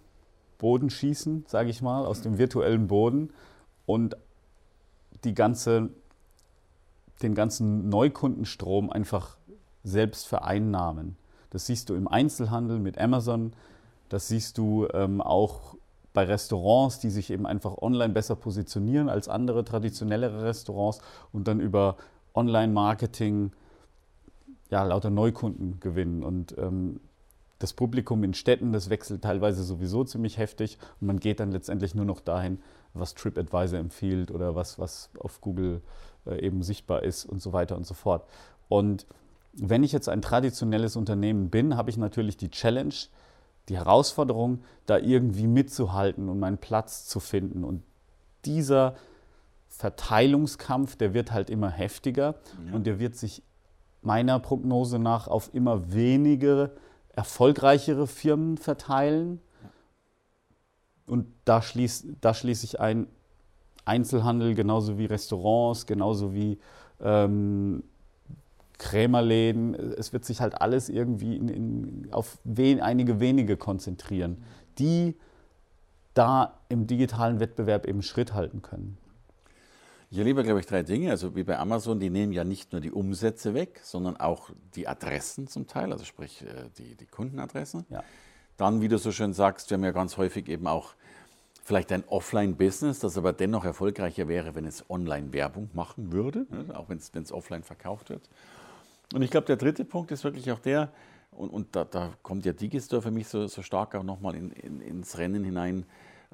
Boden 0.58 0.90
schießen, 0.90 1.44
sage 1.48 1.70
ich 1.70 1.82
mal, 1.82 2.06
aus 2.06 2.22
dem 2.22 2.38
virtuellen 2.38 2.88
Boden 2.88 3.32
und 3.86 4.16
die 5.26 5.34
ganze, 5.34 5.90
den 7.22 7.36
ganzen 7.36 7.90
Neukundenstrom 7.90 8.90
einfach 8.90 9.38
selbst 9.84 10.26
vereinnahmen. 10.26 11.18
Das 11.50 11.66
siehst 11.66 11.90
du 11.90 11.96
im 11.96 12.08
Einzelhandel 12.08 12.80
mit 12.80 12.98
Amazon, 12.98 13.54
das 14.08 14.30
siehst 14.30 14.58
du 14.58 14.88
ähm, 14.94 15.20
auch 15.20 15.76
bei 16.14 16.24
Restaurants, 16.24 17.00
die 17.00 17.10
sich 17.10 17.32
eben 17.32 17.46
einfach 17.46 17.78
online 17.78 18.14
besser 18.14 18.36
positionieren 18.36 19.10
als 19.10 19.28
andere 19.28 19.64
traditionellere 19.66 20.44
Restaurants 20.44 21.00
und 21.32 21.48
dann 21.48 21.60
über 21.60 21.98
Online-Marketing 22.36 23.52
ja, 24.70 24.84
lauter 24.84 25.10
Neukunden 25.10 25.80
gewinnen. 25.80 26.24
Und 26.24 26.56
ähm, 26.58 27.00
das 27.60 27.74
Publikum 27.74 28.24
in 28.24 28.34
Städten, 28.34 28.74
das 28.74 28.90
wechselt 28.90 29.22
teilweise 29.24 29.64
sowieso 29.64 30.04
ziemlich 30.04 30.38
heftig 30.38 30.78
und 31.00 31.08
man 31.08 31.20
geht 31.20 31.40
dann 31.40 31.52
letztendlich 31.52 31.96
nur 31.96 32.06
noch 32.06 32.20
dahin, 32.20 32.60
was 32.94 33.16
TripAdvisor 33.16 33.80
empfiehlt 33.80 34.32
oder 34.32 34.56
was, 34.56 34.80
was 34.80 35.10
auf 35.20 35.42
Google 35.42 35.82
äh, 36.26 36.46
eben 36.46 36.62
sichtbar 36.62 37.04
ist 37.04 37.26
und 37.26 37.42
so 37.42 37.54
weiter 37.54 37.76
und 37.76 37.86
so 37.86 37.94
fort. 37.94 38.26
Und 38.68 39.06
wenn 39.54 39.84
ich 39.84 39.92
jetzt 39.92 40.10
ein 40.10 40.22
traditionelles 40.22 40.96
Unternehmen 40.96 41.50
bin, 41.50 41.78
habe 41.78 41.90
ich 41.90 41.98
natürlich 41.98 42.38
die 42.38 42.50
Challenge, 42.50 42.94
die 43.70 43.78
Herausforderung, 43.78 44.64
da 44.86 44.98
irgendwie 44.98 45.48
mitzuhalten 45.48 46.30
und 46.30 46.40
meinen 46.40 46.58
Platz 46.58 47.06
zu 47.06 47.20
finden. 47.20 47.64
Und 47.64 47.84
dieser 48.46 48.96
Verteilungskampf, 49.70 50.96
der 50.96 51.14
wird 51.14 51.32
halt 51.32 51.50
immer 51.50 51.70
heftiger 51.70 52.36
Ja. 52.68 52.76
und 52.76 52.86
der 52.86 53.00
wird 53.00 53.16
sich 53.16 53.42
meiner 54.02 54.40
Prognose 54.40 55.00
nach 55.00 55.28
auf 55.28 55.54
immer 55.54 55.94
weniger 55.94 56.72
erfolgreichere 57.16 58.06
Firmen 58.08 58.58
verteilen. 58.58 59.40
Und 61.06 61.28
da 61.46 61.62
schließe 61.62 62.16
da 62.22 62.34
schließ 62.34 62.64
ich 62.64 62.80
ein 62.80 63.08
Einzelhandel, 63.86 64.56
genauso 64.56 64.98
wie 64.98 65.06
Restaurants, 65.06 65.86
genauso 65.86 66.34
wie 66.34 66.60
ähm, 67.02 67.84
Krämerläden. 68.78 69.76
Es 69.76 70.14
wird 70.14 70.26
sich 70.26 70.42
halt 70.42 70.62
alles 70.62 70.90
irgendwie 70.90 71.36
in, 71.36 71.48
in, 71.50 72.08
auf 72.12 72.38
wen, 72.44 72.82
einige 72.82 73.20
wenige 73.20 73.58
konzentrieren, 73.58 74.44
die 74.80 75.16
da 76.14 76.60
im 76.70 76.88
digitalen 76.88 77.40
Wettbewerb 77.40 77.86
eben 77.86 78.02
Schritt 78.02 78.34
halten 78.34 78.62
können. 78.62 78.98
Ich 80.12 80.20
erlebe, 80.20 80.44
glaube 80.44 80.60
ich, 80.60 80.68
drei 80.68 80.84
Dinge. 80.84 81.10
Also 81.10 81.36
wie 81.36 81.44
bei 81.44 81.58
Amazon, 81.58 82.00
die 82.00 82.12
nehmen 82.12 82.34
ja 82.34 82.44
nicht 82.44 82.72
nur 82.72 82.82
die 82.82 82.92
Umsätze 82.92 83.56
weg, 83.56 83.82
sondern 83.84 84.16
auch 84.18 84.52
die 84.76 84.88
Adressen 84.88 85.48
zum 85.48 85.66
Teil, 85.66 85.92
also 85.92 86.06
sprich 86.06 86.44
äh, 86.44 86.70
die, 86.78 86.96
die 86.96 87.08
Kundenadressen. 87.08 87.86
Ja. 87.90 88.04
Dann, 88.58 88.82
wie 88.82 88.88
du 88.88 89.00
so 89.00 89.12
schön 89.12 89.34
sagst, 89.34 89.72
wir 89.72 89.76
haben 89.76 89.84
ja 89.84 89.92
ganz 89.92 90.18
häufig 90.18 90.48
eben 90.50 90.68
auch 90.68 90.94
vielleicht 91.64 91.92
ein 91.92 92.04
Offline-Business, 92.08 93.00
das 93.00 93.18
aber 93.18 93.34
dennoch 93.34 93.66
erfolgreicher 93.66 94.28
wäre, 94.28 94.54
wenn 94.54 94.66
es 94.66 94.88
Online-Werbung 94.88 95.72
machen 95.74 96.12
würde, 96.12 96.46
ne, 96.50 96.78
auch 96.78 96.90
wenn 96.90 96.98
es 97.00 97.32
offline 97.32 97.64
verkauft 97.64 98.10
wird. 98.10 98.30
Und 99.14 99.22
ich 99.22 99.32
glaube, 99.32 99.46
der 99.46 99.58
dritte 99.58 99.86
Punkt 99.86 100.12
ist 100.12 100.24
wirklich 100.24 100.52
auch 100.52 100.60
der, 100.60 100.92
und, 101.32 101.50
und 101.50 101.76
da, 101.76 101.84
da, 101.84 102.14
kommt 102.22 102.46
ja 102.46 102.54
Digistore 102.54 103.02
für 103.02 103.12
mich 103.12 103.28
so, 103.28 103.48
so 103.48 103.62
stark 103.62 103.96
auch 103.96 104.04
nochmal 104.04 104.36
in, 104.36 104.52
in, 104.52 104.82
ins 104.82 105.18
Rennen 105.18 105.44
hinein, 105.44 105.86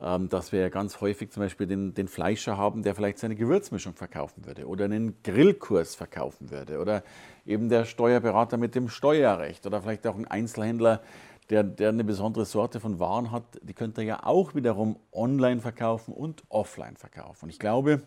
ähm, 0.01 0.29
dass 0.29 0.51
wir 0.51 0.61
ja 0.61 0.69
ganz 0.69 1.01
häufig 1.01 1.31
zum 1.31 1.43
Beispiel 1.43 1.67
den, 1.67 1.93
den, 1.93 2.07
Fleischer 2.07 2.57
haben, 2.57 2.83
der 2.83 2.95
vielleicht 2.95 3.19
seine 3.19 3.35
Gewürzmischung 3.35 3.93
verkaufen 3.93 4.45
würde 4.45 4.67
oder 4.67 4.85
einen 4.85 5.21
Grillkurs 5.23 5.95
verkaufen 5.95 6.51
würde 6.51 6.79
oder 6.79 7.03
eben 7.45 7.69
der 7.69 7.85
Steuerberater 7.85 8.57
mit 8.57 8.75
dem 8.75 8.89
Steuerrecht 8.89 9.65
oder 9.65 9.81
vielleicht 9.81 10.07
auch 10.07 10.15
ein 10.15 10.27
Einzelhändler, 10.27 11.01
der, 11.49 11.63
der 11.63 11.89
eine 11.89 12.03
besondere 12.03 12.45
Sorte 12.45 12.79
von 12.79 12.99
Waren 12.99 13.31
hat, 13.31 13.43
die 13.61 13.73
könnte 13.73 14.01
er 14.01 14.07
ja 14.07 14.23
auch 14.23 14.55
wiederum 14.55 14.97
online 15.11 15.61
verkaufen 15.61 16.13
und 16.13 16.43
offline 16.49 16.95
verkaufen. 16.95 17.45
Und 17.45 17.49
ich 17.49 17.59
glaube, 17.59 18.03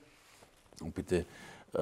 und 0.81 0.95
bitte 0.95 1.27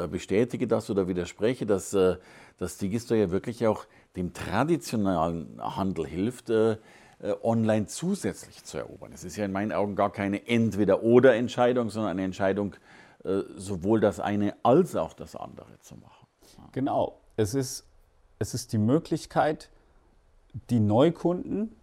bestätige 0.09 0.67
das 0.67 0.89
oder 0.91 1.09
widerspreche, 1.09 1.67
dass, 1.67 1.93
äh, 1.95 2.17
dass 2.59 2.79
Digistore 2.79 3.21
ja 3.21 3.31
wirklich 3.31 3.67
auch 3.67 3.87
dem 4.17 4.33
traditionellen 4.33 5.61
Handel 5.61 6.07
hilft, 6.07 6.51
äh, 6.51 6.77
online 7.43 7.87
zusätzlich 7.87 8.65
zu 8.65 8.79
erobern. 8.79 9.13
Es 9.13 9.25
ist 9.25 9.37
ja 9.37 9.45
in 9.45 9.53
meinen 9.53 9.73
Augen 9.73 9.95
gar 9.95 10.11
keine 10.11 10.47
Entweder-Oder-Entscheidung, 10.47 11.91
sondern 11.91 12.13
eine 12.13 12.25
Entscheidung, 12.25 12.75
sowohl 13.57 14.01
das 14.01 14.19
eine 14.19 14.57
als 14.63 14.97
auch 14.97 15.13
das 15.13 15.37
andere 15.37 15.79
zu 15.83 15.95
machen. 15.97 16.27
Genau, 16.73 17.21
es 17.37 17.53
ist, 17.53 17.85
es 18.39 18.55
ist 18.55 18.73
die 18.73 18.79
Möglichkeit, 18.79 19.69
die 20.71 20.81
Neukunden, 20.81 21.77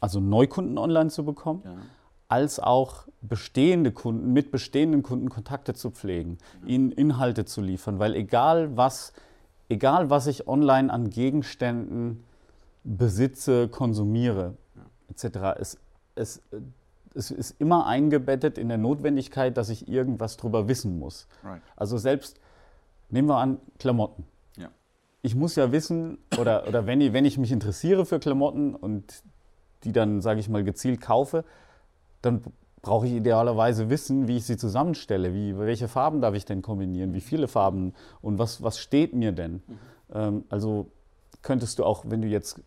also 0.00 0.20
Neukunden 0.20 0.78
online 0.78 1.10
zu 1.10 1.26
bekommen, 1.26 1.60
ja. 1.66 1.76
Als 2.28 2.60
auch 2.60 3.06
bestehende 3.20 3.90
Kunden, 3.90 4.32
mit 4.32 4.50
bestehenden 4.50 5.02
Kunden 5.02 5.28
Kontakte 5.28 5.74
zu 5.74 5.90
pflegen, 5.90 6.38
ja. 6.62 6.68
ihnen 6.68 6.92
Inhalte 6.92 7.44
zu 7.44 7.60
liefern, 7.60 7.98
weil 7.98 8.14
egal 8.14 8.76
was, 8.76 9.12
egal 9.68 10.10
was 10.10 10.26
ich 10.26 10.46
online 10.46 10.92
an 10.92 11.10
Gegenständen 11.10 12.24
besitze, 12.84 13.68
konsumiere, 13.68 14.54
ja. 14.76 14.82
etc., 15.10 15.58
es, 15.58 15.78
es, 16.14 16.42
es 17.14 17.30
ist 17.30 17.60
immer 17.60 17.86
eingebettet 17.86 18.58
in 18.58 18.68
der 18.68 18.78
Notwendigkeit, 18.78 19.56
dass 19.56 19.68
ich 19.70 19.88
irgendwas 19.88 20.36
darüber 20.36 20.68
wissen 20.68 20.98
muss. 20.98 21.26
Right. 21.42 21.62
Also 21.76 21.98
selbst, 21.98 22.38
nehmen 23.10 23.28
wir 23.28 23.38
an, 23.38 23.58
Klamotten 23.78 24.24
ich 25.22 25.34
muss 25.34 25.56
ja 25.56 25.72
wissen, 25.72 26.18
oder, 26.38 26.66
oder 26.68 26.86
wenn, 26.86 27.00
ich, 27.00 27.12
wenn 27.12 27.24
ich 27.24 27.38
mich 27.38 27.52
interessiere 27.52 28.06
für 28.06 28.18
Klamotten 28.18 28.74
und 28.74 29.22
die 29.84 29.92
dann, 29.92 30.20
sage 30.20 30.40
ich 30.40 30.48
mal, 30.48 30.64
gezielt 30.64 31.00
kaufe, 31.00 31.44
dann 32.22 32.42
brauche 32.82 33.06
ich 33.06 33.12
idealerweise 33.12 33.90
wissen, 33.90 34.28
wie 34.28 34.36
ich 34.36 34.46
sie 34.46 34.56
zusammenstelle, 34.56 35.34
wie, 35.34 35.58
welche 35.58 35.88
Farben 35.88 36.20
darf 36.20 36.34
ich 36.34 36.44
denn 36.44 36.62
kombinieren, 36.62 37.12
wie 37.14 37.20
viele 37.20 37.48
Farben 37.48 37.92
und 38.22 38.38
was, 38.38 38.62
was 38.62 38.78
steht 38.78 39.14
mir 39.14 39.32
denn. 39.32 39.54
Mhm. 39.54 39.78
Ähm, 40.14 40.44
also 40.48 40.90
könntest 41.42 41.78
du 41.78 41.84
auch, 41.84 42.04
wenn 42.08 42.22
du 42.22 42.28
jetzt 42.28 42.60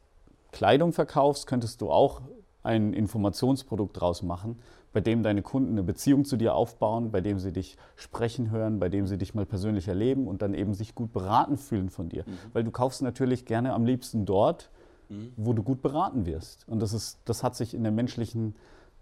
Kleidung 0.52 0.94
verkaufst, 0.94 1.48
könntest 1.48 1.82
du 1.82 1.90
auch 1.90 2.22
ein 2.64 2.94
Informationsprodukt 2.94 4.00
draus 4.00 4.22
machen, 4.22 4.60
bei 4.94 5.00
dem 5.00 5.24
deine 5.24 5.42
Kunden 5.42 5.72
eine 5.72 5.84
Beziehung 5.84 6.26
zu 6.26 6.36
dir 6.36 6.54
aufbauen, 6.54 7.12
bei 7.12 7.22
dem 7.22 7.40
sie 7.40 7.54
dich 7.54 7.78
sprechen 7.96 8.52
hören, 8.52 8.80
bei 8.80 8.90
dem 8.90 9.08
sie 9.08 9.18
dich 9.18 9.34
mal 9.34 9.46
persönlich 9.46 9.88
erleben 9.88 10.28
und 10.28 10.42
dann 10.42 10.54
eben 10.54 10.74
sich 10.74 10.94
gut 10.94 11.14
beraten 11.14 11.58
fühlen 11.58 11.90
von 11.90 12.10
dir. 12.10 12.26
Mhm. 12.28 12.38
Weil 12.54 12.64
du 12.64 12.72
kaufst 12.72 13.02
natürlich 13.02 13.46
gerne 13.46 13.74
am 13.74 13.86
liebsten 13.86 14.26
dort, 14.26 14.70
mhm. 15.10 15.32
wo 15.38 15.54
du 15.54 15.64
gut 15.64 15.82
beraten 15.82 16.26
wirst. 16.26 16.68
Und 16.68 16.82
das, 16.82 16.94
ist, 16.94 17.20
das 17.26 17.42
hat 17.42 17.56
sich 17.56 17.74
in 17.74 17.84
der 17.84 17.92
menschlichen 17.92 18.56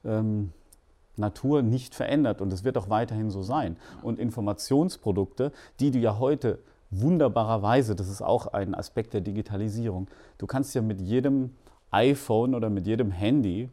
ähm, 0.06 0.52
Natur 1.16 1.62
nicht 1.62 1.96
verändert 1.96 2.42
und 2.42 2.52
es 2.54 2.64
wird 2.64 2.78
auch 2.78 2.90
weiterhin 2.90 3.30
so 3.30 3.44
sein. 3.44 3.78
Und 4.02 4.20
Informationsprodukte, 4.20 5.52
die 5.80 5.92
du 5.92 6.00
ja 6.00 6.18
heute 6.20 6.60
wunderbarerweise, 6.92 7.96
das 7.96 8.08
ist 8.08 8.22
auch 8.22 8.48
ein 8.48 8.74
Aspekt 8.74 9.14
der 9.14 9.22
Digitalisierung, 9.22 10.08
du 10.38 10.48
kannst 10.48 10.74
ja 10.76 10.82
mit 10.82 11.02
jedem 11.02 11.52
iPhone 11.92 12.56
oder 12.56 12.70
mit 12.70 12.88
jedem 12.88 13.12
Handy 13.12 13.70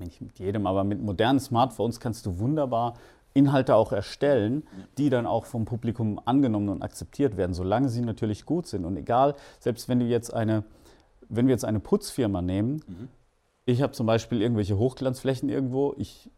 nicht 0.00 0.20
mit 0.20 0.38
jedem, 0.38 0.66
aber 0.66 0.84
mit 0.84 1.02
modernen 1.02 1.40
Smartphones 1.40 2.00
kannst 2.00 2.26
du 2.26 2.38
wunderbar 2.38 2.94
Inhalte 3.34 3.74
auch 3.76 3.92
erstellen, 3.92 4.66
die 4.96 5.10
dann 5.10 5.26
auch 5.26 5.44
vom 5.44 5.64
Publikum 5.64 6.20
angenommen 6.24 6.68
und 6.68 6.82
akzeptiert 6.82 7.36
werden, 7.36 7.54
solange 7.54 7.88
sie 7.88 8.00
natürlich 8.00 8.46
gut 8.46 8.66
sind. 8.66 8.84
Und 8.84 8.96
egal, 8.96 9.34
selbst 9.60 9.88
wenn 9.88 10.00
du 10.00 10.06
jetzt 10.06 10.32
eine, 10.32 10.64
wenn 11.28 11.46
wir 11.46 11.52
jetzt 11.52 11.64
eine 11.64 11.78
Putzfirma 11.80 12.42
nehmen, 12.42 12.82
mhm. 12.86 13.08
Ich 13.68 13.82
habe 13.82 13.92
zum 13.92 14.06
Beispiel 14.06 14.42
irgendwelche 14.42 14.78
Hochglanzflächen 14.78 15.48
irgendwo, 15.48 15.94
ich, 15.96 16.30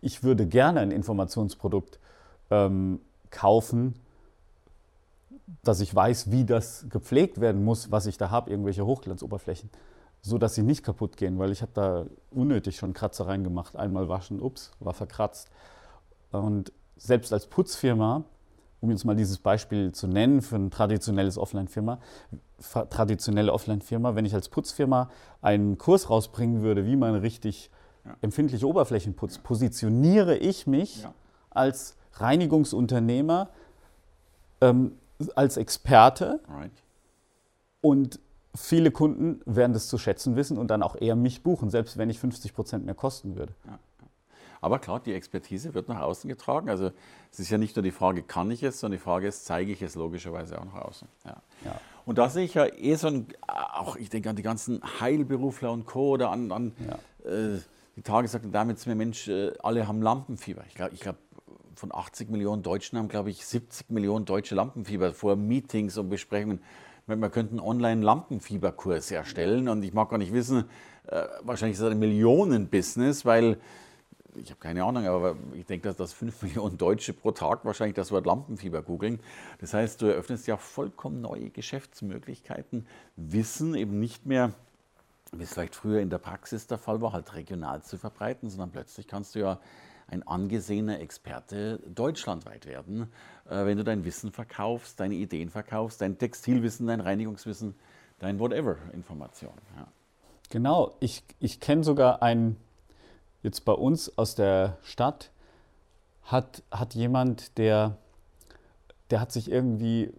ich 0.00 0.22
würde 0.22 0.46
gerne 0.46 0.80
ein 0.80 0.90
Informationsprodukt 0.90 1.98
ähm, 2.50 3.00
kaufen, 3.30 3.94
dass 5.62 5.80
ich 5.80 5.94
weiß, 5.94 6.30
wie 6.30 6.44
das 6.44 6.86
gepflegt 6.88 7.40
werden 7.40 7.64
muss, 7.64 7.90
was 7.90 8.06
ich 8.06 8.18
da 8.18 8.30
habe, 8.30 8.50
irgendwelche 8.50 8.86
Hochglanzoberflächen 8.86 9.70
so 10.22 10.38
dass 10.38 10.54
sie 10.54 10.62
nicht 10.62 10.84
kaputt 10.84 11.16
gehen, 11.16 11.38
weil 11.38 11.50
ich 11.50 11.62
habe 11.62 11.72
da 11.74 12.06
unnötig 12.30 12.76
schon 12.76 12.94
Kratzer 12.94 13.26
reingemacht. 13.26 13.76
Einmal 13.76 14.08
waschen, 14.08 14.40
ups, 14.40 14.70
war 14.78 14.94
verkratzt. 14.94 15.50
Und 16.30 16.72
selbst 16.96 17.32
als 17.32 17.48
Putzfirma, 17.48 18.22
um 18.82 18.90
jetzt 18.90 19.04
mal 19.04 19.14
dieses 19.14 19.38
Beispiel 19.38 19.92
zu 19.92 20.08
nennen 20.08 20.42
für 20.42 20.56
ein 20.56 20.70
traditionelles 20.70 21.38
Offline-Firma, 21.38 22.00
traditionelle 22.90 23.52
Offline-Firma, 23.52 24.16
wenn 24.16 24.26
ich 24.26 24.34
als 24.34 24.48
Putzfirma 24.48 25.08
einen 25.40 25.78
Kurs 25.78 26.10
rausbringen 26.10 26.62
würde, 26.62 26.84
wie 26.84 26.96
man 26.96 27.14
richtig 27.14 27.70
ja. 28.04 28.16
empfindliche 28.20 28.66
Oberflächen 28.68 29.14
putzt, 29.14 29.44
positioniere 29.44 30.36
ich 30.36 30.66
mich 30.66 31.04
ja. 31.04 31.14
als 31.50 31.96
Reinigungsunternehmer, 32.14 33.50
ähm, 34.60 34.96
als 35.36 35.56
Experte 35.56 36.40
right. 36.48 36.72
und 37.80 38.18
viele 38.56 38.90
Kunden 38.90 39.40
werden 39.46 39.72
das 39.72 39.86
zu 39.86 39.96
schätzen 39.96 40.34
wissen 40.34 40.58
und 40.58 40.72
dann 40.72 40.82
auch 40.82 40.96
eher 40.96 41.14
mich 41.14 41.44
buchen, 41.44 41.70
selbst 41.70 41.98
wenn 41.98 42.10
ich 42.10 42.18
50 42.18 42.52
Prozent 42.52 42.84
mehr 42.84 42.96
kosten 42.96 43.36
würde. 43.36 43.54
Aber 44.62 44.78
klar, 44.78 45.00
die 45.00 45.12
Expertise 45.12 45.74
wird 45.74 45.88
nach 45.88 46.00
außen 46.00 46.28
getragen. 46.28 46.70
Also 46.70 46.92
es 47.30 47.40
ist 47.40 47.50
ja 47.50 47.58
nicht 47.58 47.76
nur 47.76 47.82
die 47.82 47.90
Frage, 47.90 48.22
kann 48.22 48.50
ich 48.50 48.62
es, 48.62 48.80
sondern 48.80 48.98
die 48.98 49.02
Frage 49.02 49.26
ist, 49.26 49.44
zeige 49.44 49.72
ich 49.72 49.82
es 49.82 49.94
logischerweise 49.94 50.58
auch 50.58 50.64
nach 50.64 50.82
außen. 50.82 51.08
Ja. 51.26 51.42
ja. 51.64 51.80
Und 52.06 52.18
da 52.18 52.30
sehe 52.30 52.44
ich 52.44 52.54
ja 52.54 52.66
eh 52.66 52.94
so 52.94 53.08
ein, 53.08 53.26
auch 53.46 53.96
ich 53.96 54.08
denke 54.08 54.30
an 54.30 54.36
die 54.36 54.42
ganzen 54.42 54.80
Heilberufler 55.00 55.70
und 55.70 55.84
Co. 55.84 56.10
oder 56.10 56.30
an, 56.30 56.50
an 56.50 56.72
ja. 56.88 57.30
äh, 57.30 57.60
die 57.96 58.02
Tage 58.02 58.26
sagte 58.28 58.48
damit 58.48 58.86
mir, 58.86 58.94
Mensch, 58.94 59.28
äh, 59.28 59.52
alle 59.62 59.86
haben 59.86 60.00
Lampenfieber. 60.00 60.64
Ich 60.68 60.74
glaube, 60.74 60.94
ich 60.94 61.00
glaub, 61.00 61.16
von 61.74 61.92
80 61.92 62.30
Millionen 62.30 62.62
Deutschen 62.62 62.98
haben, 62.98 63.08
glaube 63.08 63.30
ich, 63.30 63.44
70 63.44 63.90
Millionen 63.90 64.24
Deutsche 64.24 64.54
Lampenfieber 64.54 65.12
vor 65.12 65.36
Meetings 65.36 65.98
und 65.98 66.08
Besprechungen 66.08 66.60
man 67.06 67.30
könnte 67.30 67.52
einen 67.52 67.60
Online-Lampenfieberkurs 67.60 69.10
erstellen 69.10 69.68
und 69.68 69.82
ich 69.82 69.92
mag 69.92 70.08
gar 70.08 70.18
nicht 70.18 70.32
wissen, 70.32 70.64
äh, 71.06 71.24
wahrscheinlich 71.42 71.74
ist 71.74 71.82
das 71.82 71.90
ein 71.90 71.98
Millionen-Business, 71.98 73.24
weil 73.24 73.58
ich 74.36 74.50
habe 74.50 74.60
keine 74.60 74.84
Ahnung, 74.84 75.06
aber 75.06 75.36
ich 75.54 75.66
denke, 75.66 75.88
dass 75.88 75.96
das 75.96 76.12
5 76.12 76.42
Millionen 76.42 76.78
Deutsche 76.78 77.12
pro 77.12 77.32
Tag 77.32 77.64
wahrscheinlich 77.64 77.96
das 77.96 78.10
Wort 78.10 78.26
Lampenfieber 78.26 78.82
googeln. 78.82 79.20
Das 79.60 79.74
heißt, 79.74 80.00
du 80.02 80.06
eröffnest 80.06 80.46
ja 80.46 80.56
vollkommen 80.56 81.20
neue 81.20 81.50
Geschäftsmöglichkeiten, 81.50 82.86
Wissen 83.16 83.74
eben 83.74 83.98
nicht 83.98 84.26
mehr, 84.26 84.52
wie 85.32 85.44
es 85.44 85.54
vielleicht 85.54 85.74
früher 85.74 86.00
in 86.00 86.10
der 86.10 86.18
Praxis 86.18 86.66
der 86.66 86.78
Fall 86.78 87.00
war, 87.00 87.12
halt 87.12 87.34
regional 87.34 87.82
zu 87.82 87.96
verbreiten, 87.96 88.50
sondern 88.50 88.70
plötzlich 88.70 89.06
kannst 89.06 89.34
du 89.34 89.40
ja 89.40 89.60
ein 90.08 90.26
angesehener 90.26 91.00
Experte 91.00 91.80
deutschlandweit 91.86 92.66
werden, 92.66 93.10
äh, 93.48 93.64
wenn 93.64 93.78
du 93.78 93.84
dein 93.84 94.04
Wissen 94.04 94.30
verkaufst, 94.30 95.00
deine 95.00 95.14
Ideen 95.14 95.48
verkaufst, 95.48 96.02
dein 96.02 96.18
Textilwissen, 96.18 96.86
dein 96.86 97.00
Reinigungswissen, 97.00 97.74
dein 98.18 98.38
whatever 98.38 98.76
Information. 98.92 99.54
Ja. 99.76 99.86
Genau, 100.50 100.94
ich, 101.00 101.24
ich 101.40 101.60
kenne 101.60 101.82
sogar 101.82 102.22
einen, 102.22 102.56
jetzt 103.42 103.64
bei 103.64 103.72
uns 103.72 104.16
aus 104.16 104.34
der 104.34 104.78
Stadt, 104.82 105.30
hat, 106.24 106.62
hat 106.70 106.94
jemand, 106.94 107.58
der, 107.58 107.96
der 109.10 109.20
hat 109.20 109.32
sich 109.32 109.50
irgendwie, 109.50 110.12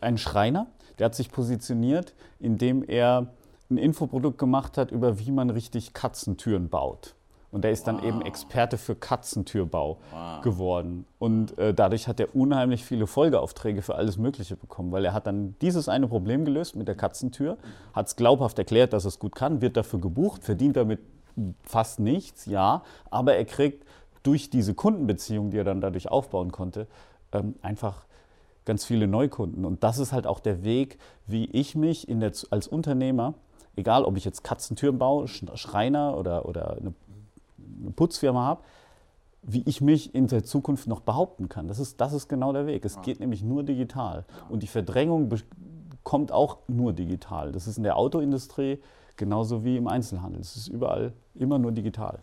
ein 0.00 0.18
Schreiner, 0.18 0.66
der 0.98 1.06
hat 1.06 1.14
sich 1.14 1.30
positioniert, 1.30 2.14
indem 2.38 2.82
er 2.82 3.28
ein 3.70 3.78
Infoprodukt 3.78 4.38
gemacht 4.38 4.76
hat 4.76 4.90
über 4.90 5.18
wie 5.18 5.30
man 5.30 5.50
richtig 5.50 5.94
Katzentüren 5.94 6.68
baut. 6.68 7.14
Und 7.50 7.62
der 7.62 7.70
ist 7.70 7.86
wow. 7.86 7.94
dann 7.94 8.04
eben 8.04 8.20
Experte 8.22 8.76
für 8.76 8.96
Katzentürbau 8.96 9.98
wow. 10.10 10.42
geworden. 10.42 11.06
Und 11.20 11.56
äh, 11.56 11.72
dadurch 11.72 12.08
hat 12.08 12.18
er 12.18 12.34
unheimlich 12.34 12.84
viele 12.84 13.06
Folgeaufträge 13.06 13.80
für 13.80 13.94
alles 13.94 14.18
Mögliche 14.18 14.56
bekommen, 14.56 14.90
weil 14.90 15.04
er 15.04 15.12
hat 15.12 15.28
dann 15.28 15.54
dieses 15.62 15.88
eine 15.88 16.08
Problem 16.08 16.44
gelöst 16.44 16.74
mit 16.74 16.88
der 16.88 16.96
Katzentür, 16.96 17.56
hat 17.92 18.08
es 18.08 18.16
glaubhaft 18.16 18.58
erklärt, 18.58 18.92
dass 18.92 19.04
er 19.04 19.08
es 19.08 19.20
gut 19.20 19.36
kann, 19.36 19.60
wird 19.60 19.76
dafür 19.76 20.00
gebucht, 20.00 20.42
verdient 20.42 20.76
damit 20.76 20.98
fast 21.62 22.00
nichts, 22.00 22.46
ja, 22.46 22.82
aber 23.10 23.34
er 23.34 23.44
kriegt 23.44 23.84
durch 24.22 24.50
diese 24.50 24.74
Kundenbeziehung, 24.74 25.50
die 25.50 25.58
er 25.58 25.64
dann 25.64 25.80
dadurch 25.80 26.10
aufbauen 26.10 26.52
konnte, 26.52 26.86
ähm, 27.32 27.54
einfach 27.62 28.06
ganz 28.64 28.84
viele 28.84 29.06
Neukunden. 29.06 29.64
Und 29.64 29.84
das 29.84 29.98
ist 29.98 30.12
halt 30.12 30.26
auch 30.26 30.40
der 30.40 30.64
Weg, 30.64 30.98
wie 31.26 31.44
ich 31.46 31.74
mich 31.74 32.06
der, 32.08 32.32
als 32.50 32.66
Unternehmer, 32.66 33.34
egal 33.76 34.04
ob 34.04 34.16
ich 34.16 34.24
jetzt 34.24 34.42
Katzentüren 34.42 34.98
baue, 34.98 35.28
Schreiner 35.28 36.16
oder, 36.16 36.46
oder 36.46 36.72
eine, 36.72 36.94
eine 37.80 37.90
Putzfirma 37.90 38.42
habe, 38.42 38.62
wie 39.42 39.62
ich 39.66 39.82
mich 39.82 40.14
in 40.14 40.26
der 40.26 40.44
Zukunft 40.44 40.86
noch 40.86 41.00
behaupten 41.00 41.50
kann. 41.50 41.68
Das 41.68 41.78
ist, 41.78 42.00
das 42.00 42.14
ist 42.14 42.28
genau 42.28 42.52
der 42.52 42.66
Weg. 42.66 42.84
Es 42.84 42.94
ja. 42.94 43.02
geht 43.02 43.20
nämlich 43.20 43.42
nur 43.42 43.62
digital. 43.62 44.24
Ja. 44.26 44.46
Und 44.48 44.62
die 44.62 44.66
Verdrängung 44.66 45.30
kommt 46.02 46.32
auch 46.32 46.58
nur 46.66 46.94
digital. 46.94 47.52
Das 47.52 47.66
ist 47.66 47.76
in 47.76 47.82
der 47.82 47.96
Autoindustrie 47.96 48.78
genauso 49.16 49.64
wie 49.64 49.76
im 49.76 49.88
Einzelhandel. 49.88 50.40
Es 50.40 50.56
ist 50.56 50.68
überall 50.68 51.12
immer 51.34 51.58
nur 51.58 51.72
digital 51.72 52.20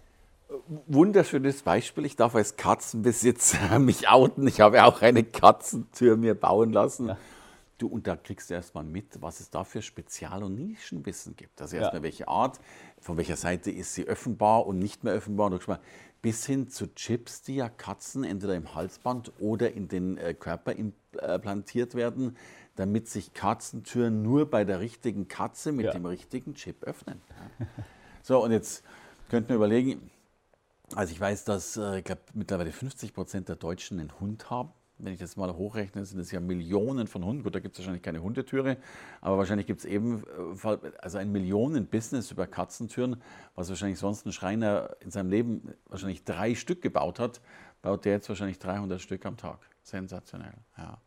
wunderschönes 0.87 1.61
Beispiel. 1.61 2.05
Ich 2.05 2.15
darf 2.15 2.35
als 2.35 2.55
Katzenbesitzer 2.55 3.79
mich 3.79 4.09
outen. 4.09 4.47
Ich 4.47 4.61
habe 4.61 4.83
auch 4.83 5.01
eine 5.01 5.23
Katzentür 5.23 6.17
mir 6.17 6.35
bauen 6.35 6.71
lassen. 6.71 7.09
Ja. 7.09 7.17
Du, 7.77 7.87
und 7.87 8.05
da 8.05 8.15
kriegst 8.15 8.49
du 8.49 8.53
erstmal 8.53 8.83
mit, 8.83 9.21
was 9.21 9.39
es 9.39 9.49
da 9.49 9.63
für 9.63 9.81
Spezial- 9.81 10.43
und 10.43 10.55
Nischenwissen 10.55 11.35
gibt. 11.35 11.61
Also 11.61 11.77
erstmal 11.77 12.01
ja. 12.01 12.03
welche 12.03 12.27
Art, 12.27 12.59
von 12.99 13.17
welcher 13.17 13.37
Seite 13.37 13.71
ist 13.71 13.95
sie 13.95 14.05
öffnbar 14.05 14.67
und 14.67 14.77
nicht 14.77 15.03
mehr 15.03 15.13
öffnbar. 15.13 15.79
Bis 16.21 16.45
hin 16.45 16.69
zu 16.69 16.93
Chips, 16.93 17.41
die 17.41 17.55
ja 17.55 17.69
Katzen 17.69 18.23
entweder 18.23 18.53
im 18.55 18.75
Halsband 18.75 19.31
oder 19.39 19.73
in 19.73 19.87
den 19.87 20.17
äh, 20.17 20.35
Körper 20.35 20.73
implantiert 20.73 21.95
werden, 21.95 22.37
damit 22.75 23.07
sich 23.09 23.33
Katzentüren 23.33 24.21
nur 24.21 24.49
bei 24.49 24.63
der 24.63 24.79
richtigen 24.79 25.27
Katze 25.27 25.71
mit 25.71 25.85
ja. 25.85 25.91
dem 25.91 26.05
richtigen 26.05 26.55
Chip 26.55 26.83
öffnen. 26.83 27.21
So, 28.23 28.43
und 28.43 28.51
jetzt 28.51 28.83
könnten 29.29 29.49
wir 29.49 29.55
überlegen, 29.55 30.11
also 30.95 31.11
ich 31.11 31.19
weiß, 31.19 31.45
dass 31.45 31.77
äh, 31.77 31.99
ich 31.99 32.03
glaube 32.03 32.21
mittlerweile 32.33 32.71
50 32.71 33.13
Prozent 33.13 33.49
der 33.49 33.55
Deutschen 33.55 33.99
einen 33.99 34.19
Hund 34.19 34.49
haben. 34.49 34.71
Wenn 34.99 35.13
ich 35.13 35.19
das 35.19 35.35
mal 35.35 35.55
hochrechne, 35.55 36.05
sind 36.05 36.19
es 36.19 36.31
ja 36.31 36.39
Millionen 36.39 37.07
von 37.07 37.25
Hunden. 37.25 37.41
Gut, 37.41 37.55
da 37.55 37.59
gibt 37.59 37.73
es 37.73 37.79
wahrscheinlich 37.79 38.03
keine 38.03 38.21
Hundetüre, 38.21 38.77
aber 39.19 39.39
wahrscheinlich 39.39 39.65
gibt 39.65 39.79
es 39.79 39.85
eben 39.85 40.23
äh, 40.63 40.91
also 40.99 41.17
ein 41.17 41.31
Millionen-Business 41.31 42.29
über 42.29 42.45
Katzentüren, 42.45 43.19
was 43.55 43.69
wahrscheinlich 43.69 43.97
sonst 43.97 44.27
ein 44.27 44.31
Schreiner 44.31 44.95
in 44.99 45.09
seinem 45.09 45.31
Leben 45.31 45.73
wahrscheinlich 45.87 46.23
drei 46.23 46.53
Stück 46.53 46.83
gebaut 46.83 47.17
hat, 47.17 47.41
baut 47.81 48.05
der 48.05 48.13
jetzt 48.13 48.29
wahrscheinlich 48.29 48.59
300 48.59 49.01
Stück 49.01 49.25
am 49.25 49.37
Tag. 49.37 49.59
Sensationell. 49.81 50.53
Ja. 50.77 50.99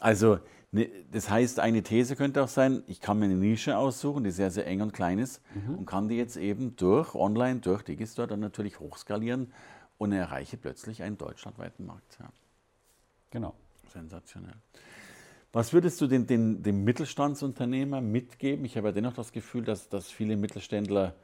Also 0.00 0.40
das 0.72 1.28
heißt, 1.28 1.58
eine 1.58 1.82
These 1.82 2.14
könnte 2.14 2.42
auch 2.42 2.48
sein, 2.48 2.84
ich 2.86 3.00
kann 3.00 3.18
mir 3.18 3.24
eine 3.24 3.34
Nische 3.34 3.76
aussuchen, 3.76 4.22
die 4.22 4.30
sehr, 4.30 4.52
sehr 4.52 4.66
eng 4.66 4.82
und 4.82 4.92
klein 4.92 5.18
ist 5.18 5.42
mhm. 5.54 5.78
und 5.78 5.86
kann 5.86 6.08
die 6.08 6.16
jetzt 6.16 6.36
eben 6.36 6.76
durch 6.76 7.14
Online, 7.14 7.58
durch 7.58 7.82
Digistore 7.82 8.28
dann 8.28 8.40
natürlich 8.40 8.78
hochskalieren 8.78 9.52
und 9.98 10.12
erreiche 10.12 10.56
plötzlich 10.56 11.02
einen 11.02 11.18
deutschlandweiten 11.18 11.86
Markt. 11.86 12.18
Ja. 12.20 12.30
Genau. 13.30 13.54
Sensationell. 13.92 14.54
Was 15.52 15.72
würdest 15.72 16.00
du 16.00 16.06
den, 16.06 16.28
den, 16.28 16.62
dem 16.62 16.84
Mittelstandsunternehmer 16.84 18.00
mitgeben? 18.00 18.64
Ich 18.64 18.76
habe 18.76 18.88
ja 18.88 18.92
dennoch 18.92 19.14
das 19.14 19.32
Gefühl, 19.32 19.64
dass, 19.64 19.88
dass 19.88 20.08
viele 20.08 20.36
Mittelständler 20.36 21.16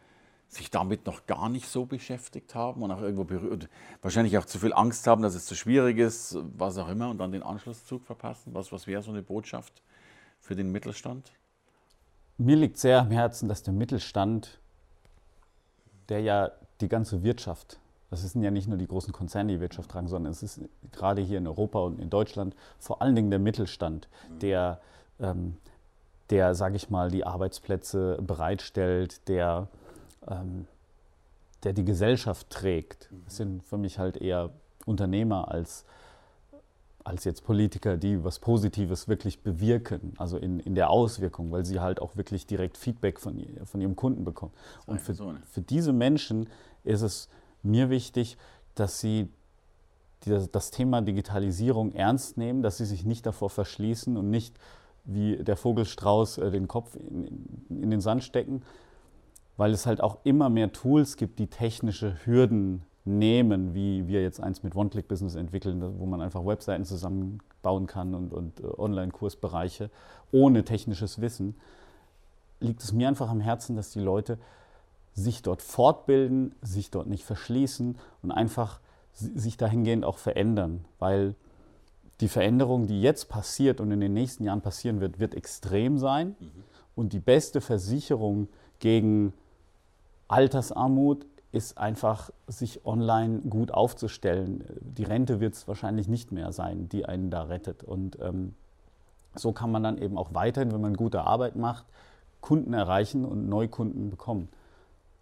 sich 0.49 0.71
damit 0.71 1.07
noch 1.07 1.27
gar 1.27 1.49
nicht 1.49 1.69
so 1.69 1.87
beschäftigt 1.87 2.55
haben 2.55 2.83
und 2.83 2.91
auch 2.91 3.01
irgendwo 3.01 3.25
berührt, 3.25 3.69
wahrscheinlich 4.01 4.39
auch 4.39 4.45
zu 4.45 4.59
viel 4.59 4.73
Angst 4.73 5.07
haben, 5.07 5.23
dass 5.23 5.35
es 5.35 5.47
zu 5.47 5.55
schwierig 5.55 5.99
ist, 5.99 6.39
was 6.57 6.79
auch 6.79 6.89
immer, 6.89 7.11
und 7.11 7.19
dann 7.19 7.33
den 7.33 7.43
Anschlusszug 7.43 8.05
verpassen? 8.05 8.55
Was, 8.55 8.73
was 8.73 8.87
wäre 8.87 9.03
so 9.03 9.11
eine 9.11 9.23
Botschaft 9.23 9.83
für 10.41 10.55
den 10.55 10.71
Mittelstand? 10.71 11.33
Mir 12.39 12.57
liegt 12.57 12.79
sehr 12.79 13.01
am 13.01 13.11
Herzen, 13.11 13.49
dass 13.49 13.63
der 13.63 13.73
Mittelstand, 13.73 14.61
der 16.09 16.21
ja 16.21 16.53
die 16.81 16.89
ganze 16.89 17.23
Wirtschaft, 17.23 17.79
das 18.11 18.23
sind 18.23 18.43
ja 18.43 18.51
nicht 18.51 18.69
nur 18.69 18.79
die 18.79 18.87
großen 18.87 19.13
Konzerne, 19.13 19.55
die 19.55 19.61
Wirtschaft 19.61 19.91
tragen, 19.91 20.07
sondern 20.07 20.31
es 20.31 20.43
ist 20.43 20.61
gerade 20.93 21.23
hier 21.23 21.39
in 21.39 21.47
Europa 21.47 21.81
und 21.81 21.99
in 21.99 22.09
Deutschland 22.09 22.55
vor 22.79 23.03
allen 23.03 23.17
Dingen 23.17 23.31
der 23.31 23.41
Mittelstand, 23.41 24.09
der, 24.41 24.81
ähm, 25.19 25.57
der 26.31 26.55
sage 26.55 26.77
ich 26.77 26.89
mal, 26.89 27.11
die 27.11 27.27
Arbeitsplätze 27.27 28.19
bereitstellt, 28.23 29.27
der 29.29 29.69
ähm, 30.29 30.67
der 31.63 31.73
die 31.73 31.85
Gesellschaft 31.85 32.51
trägt. 32.51 33.11
Das 33.25 33.37
sind 33.37 33.63
für 33.65 33.79
mich 33.79 33.99
halt 33.99 34.17
eher 34.17 34.51
Unternehmer 34.85 35.51
als, 35.51 35.85
als 37.03 37.25
jetzt 37.25 37.45
Politiker, 37.45 37.97
die 37.97 38.23
was 38.25 38.39
Positives 38.39 39.09
wirklich 39.09 39.41
bewirken, 39.43 40.15
also 40.19 40.39
in, 40.39 40.61
in 40.61 40.75
der 40.75 40.91
Auswirkung, 40.91 41.51
weil 41.51 41.65
sie 41.65 41.81
halt 41.81 42.01
auch 42.01 42.17
wirklich 42.17 42.47
direkt 42.47 42.77
Feedback 42.77 43.19
von, 43.19 43.45
von 43.65 43.81
ihrem 43.81 43.97
Kunden 43.97 44.25
bekommen. 44.25 44.53
Und 44.87 45.01
für, 45.01 45.15
für 45.45 45.61
diese 45.61 45.93
Menschen 45.93 46.49
ist 46.85 47.03
es 47.03 47.29
mir 47.63 47.91
wichtig, 47.91 48.37
dass 48.75 49.01
sie 49.01 49.29
die, 50.25 50.47
das 50.51 50.71
Thema 50.71 51.03
Digitalisierung 51.03 51.93
ernst 51.93 52.37
nehmen, 52.37 52.63
dass 52.63 52.79
sie 52.79 52.87
sich 52.87 53.05
nicht 53.05 53.27
davor 53.27 53.51
verschließen 53.51 54.17
und 54.17 54.31
nicht 54.31 54.57
wie 55.05 55.37
der 55.37 55.57
Vogelstrauß 55.57 56.39
äh, 56.39 56.51
den 56.51 56.69
Kopf 56.69 56.97
in, 56.97 57.57
in 57.71 57.91
den 57.91 58.01
Sand 58.01 58.25
stecken, 58.25 58.63
weil 59.57 59.73
es 59.73 59.87
halt 59.87 60.01
auch 60.01 60.19
immer 60.25 60.49
mehr 60.49 60.73
Tools 60.73 61.17
gibt, 61.17 61.39
die 61.39 61.47
technische 61.47 62.17
Hürden 62.25 62.83
nehmen, 63.05 63.75
wie 63.75 64.09
wir 64.09 64.23
jetzt 64.23 64.41
eins 64.41 64.63
mit 64.63 64.75
One-Click-Business 64.75 65.37
entwickeln, 65.37 65.99
wo 65.99 66.07
man 66.07 66.21
einfach 66.21 66.45
Webseiten 66.45 66.85
zusammenbauen 66.85 67.87
kann 67.87 68.15
und, 68.15 68.33
und 68.33 68.61
äh, 68.61 68.67
Online-Kursbereiche 68.67 69.91
ohne 70.33 70.65
technisches 70.65 71.21
Wissen, 71.21 71.55
liegt 72.61 72.83
es 72.83 72.93
mir 72.93 73.09
einfach 73.09 73.31
am 73.31 73.41
Herzen, 73.41 73.77
dass 73.77 73.91
die 73.91 74.01
Leute 74.01 74.39
sich 75.15 75.43
dort 75.43 75.63
fortbilden, 75.63 76.55
sich 76.63 76.91
dort 76.91 77.07
nicht 77.07 77.25
verschließen 77.25 77.97
und 78.23 78.31
einfach 78.31 78.81
sich 79.13 79.57
dahingehend 79.57 80.05
auch 80.05 80.19
verändern, 80.19 80.85
weil 80.99 81.35
die 82.21 82.29
Veränderung, 82.29 82.87
die 82.87 83.01
jetzt 83.01 83.29
passiert 83.29 83.81
und 83.81 83.91
in 83.93 84.01
den 84.01 84.13
nächsten 84.13 84.45
Jahren 84.45 84.61
passieren 84.61 85.01
wird, 85.01 85.19
wird 85.19 85.35
extrem 85.35 85.99
sein 85.99 86.35
mhm. 86.39 86.51
und 86.95 87.13
die 87.13 87.21
beste 87.21 87.61
Versicherung 87.61 88.49
gegen 88.79 89.33
Altersarmut 90.29 91.27
ist 91.53 91.79
einfach, 91.79 92.31
sich 92.47 92.85
online 92.85 93.41
gut 93.49 93.71
aufzustellen. 93.71 94.65
Die 94.81 95.05
Rente 95.05 95.41
wird 95.41 95.55
es 95.55 95.67
wahrscheinlich 95.67 96.09
nicht 96.09 96.33
mehr 96.33 96.53
sein, 96.53 96.89
die 96.89 97.07
einen 97.07 97.31
da 97.31 97.45
rettet. 97.45 97.83
Und 97.83 98.19
ähm, 98.21 98.55
so 99.35 99.53
kann 99.53 99.71
man 99.71 99.83
dann 99.83 99.99
eben 99.99 100.19
auch 100.19 100.35
weiterhin, 100.35 100.73
wenn 100.73 100.81
man 100.81 100.95
gute 100.95 101.23
Arbeit 101.23 101.57
macht, 101.57 101.87
Kunden 102.41 102.73
erreichen 102.73 103.25
und 103.25 103.49
Neukunden 103.49 104.11
bekommen. 104.11 104.49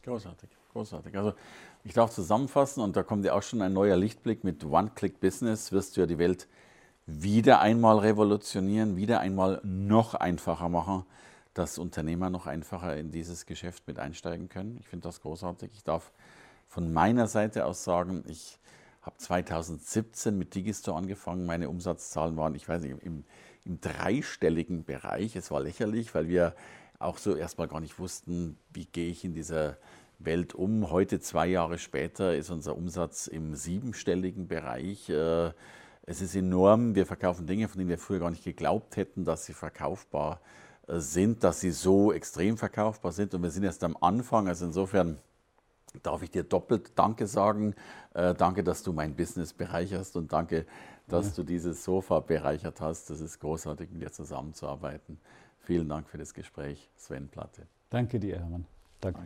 Großartig, 0.02 0.50
großartig. 0.72 1.16
Also 1.16 1.34
ich 1.84 1.92
darf 1.92 2.10
zusammenfassen 2.10 2.82
und 2.82 2.96
da 2.96 3.02
kommt 3.02 3.24
ja 3.24 3.34
auch 3.34 3.42
schon 3.42 3.62
ein 3.62 3.72
neuer 3.72 3.96
Lichtblick 3.96 4.44
mit 4.44 4.64
One-Click-Business, 4.64 5.72
wirst 5.72 5.96
du 5.96 6.00
ja 6.00 6.06
die 6.06 6.18
Welt 6.18 6.48
wieder 7.06 7.60
einmal 7.60 7.98
revolutionieren, 7.98 8.96
wieder 8.96 9.20
einmal 9.20 9.60
noch 9.62 10.14
einfacher 10.14 10.68
machen 10.68 11.04
dass 11.54 11.78
Unternehmer 11.78 12.30
noch 12.30 12.46
einfacher 12.46 12.96
in 12.96 13.12
dieses 13.12 13.46
Geschäft 13.46 13.86
mit 13.86 13.98
einsteigen 13.98 14.48
können. 14.48 14.76
Ich 14.80 14.88
finde 14.88 15.04
das 15.04 15.22
großartig. 15.22 15.70
Ich 15.72 15.84
darf 15.84 16.12
von 16.68 16.92
meiner 16.92 17.28
Seite 17.28 17.64
aus 17.64 17.84
sagen, 17.84 18.24
ich 18.26 18.58
habe 19.02 19.16
2017 19.16 20.36
mit 20.36 20.54
Digistore 20.54 20.98
angefangen. 20.98 21.46
Meine 21.46 21.68
Umsatzzahlen 21.68 22.36
waren, 22.36 22.56
ich 22.56 22.68
weiß 22.68 22.82
nicht, 22.82 23.02
im, 23.02 23.24
im 23.64 23.80
dreistelligen 23.80 24.84
Bereich. 24.84 25.36
Es 25.36 25.52
war 25.52 25.60
lächerlich, 25.60 26.14
weil 26.14 26.28
wir 26.28 26.54
auch 26.98 27.18
so 27.18 27.36
erstmal 27.36 27.68
gar 27.68 27.80
nicht 27.80 27.98
wussten, 28.00 28.58
wie 28.72 28.86
gehe 28.86 29.10
ich 29.10 29.24
in 29.24 29.34
dieser 29.34 29.76
Welt 30.18 30.54
um. 30.54 30.90
Heute, 30.90 31.20
zwei 31.20 31.46
Jahre 31.46 31.78
später, 31.78 32.34
ist 32.34 32.50
unser 32.50 32.76
Umsatz 32.76 33.28
im 33.28 33.54
siebenstelligen 33.54 34.48
Bereich. 34.48 35.08
Äh, 35.08 35.52
es 36.06 36.20
ist 36.20 36.34
enorm. 36.34 36.96
Wir 36.96 37.06
verkaufen 37.06 37.46
Dinge, 37.46 37.68
von 37.68 37.78
denen 37.78 37.90
wir 37.90 37.98
früher 37.98 38.18
gar 38.18 38.30
nicht 38.30 38.44
geglaubt 38.44 38.96
hätten, 38.96 39.24
dass 39.24 39.46
sie 39.46 39.52
verkaufbar 39.52 40.40
sind 40.40 40.63
sind, 40.87 41.44
dass 41.44 41.61
sie 41.61 41.70
so 41.70 42.12
extrem 42.12 42.57
verkaufbar 42.57 43.12
sind. 43.12 43.35
Und 43.35 43.42
wir 43.42 43.51
sind 43.51 43.64
erst 43.64 43.85
am 43.85 43.97
Anfang. 44.01 44.49
Also 44.49 44.66
insofern 44.66 45.18
darf 46.03 46.23
ich 46.23 46.31
dir 46.31 46.44
doppelt 46.44 46.92
Danke 46.97 47.27
sagen. 47.27 47.75
Äh, 48.14 48.35
danke, 48.35 48.64
dass 48.64 48.83
du 48.83 48.92
mein 48.92 49.14
Business 49.14 49.53
bereicherst 49.53 50.16
und 50.16 50.33
danke, 50.33 50.66
dass 51.09 51.27
ja. 51.29 51.33
du 51.37 51.42
dieses 51.44 51.85
Sofa 51.85 52.20
bereichert 52.20 52.81
hast. 52.81 53.11
Das 53.11 53.20
ist 53.20 53.38
großartig, 53.40 53.90
mit 53.90 54.03
dir 54.03 54.12
zusammenzuarbeiten. 54.12 55.18
Vielen 55.59 55.88
Dank 55.88 56.09
für 56.09 56.18
das 56.18 56.35
Gespräch, 56.35 56.90
Sven 56.97 57.29
Platte. 57.29 57.66
Danke 57.90 58.18
dir, 58.18 58.38
Hermann. 58.38 58.66
Danke. 59.01 59.20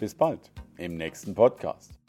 Bis 0.00 0.14
bald 0.14 0.50
im 0.76 0.96
nächsten 0.96 1.34
Podcast. 1.34 2.03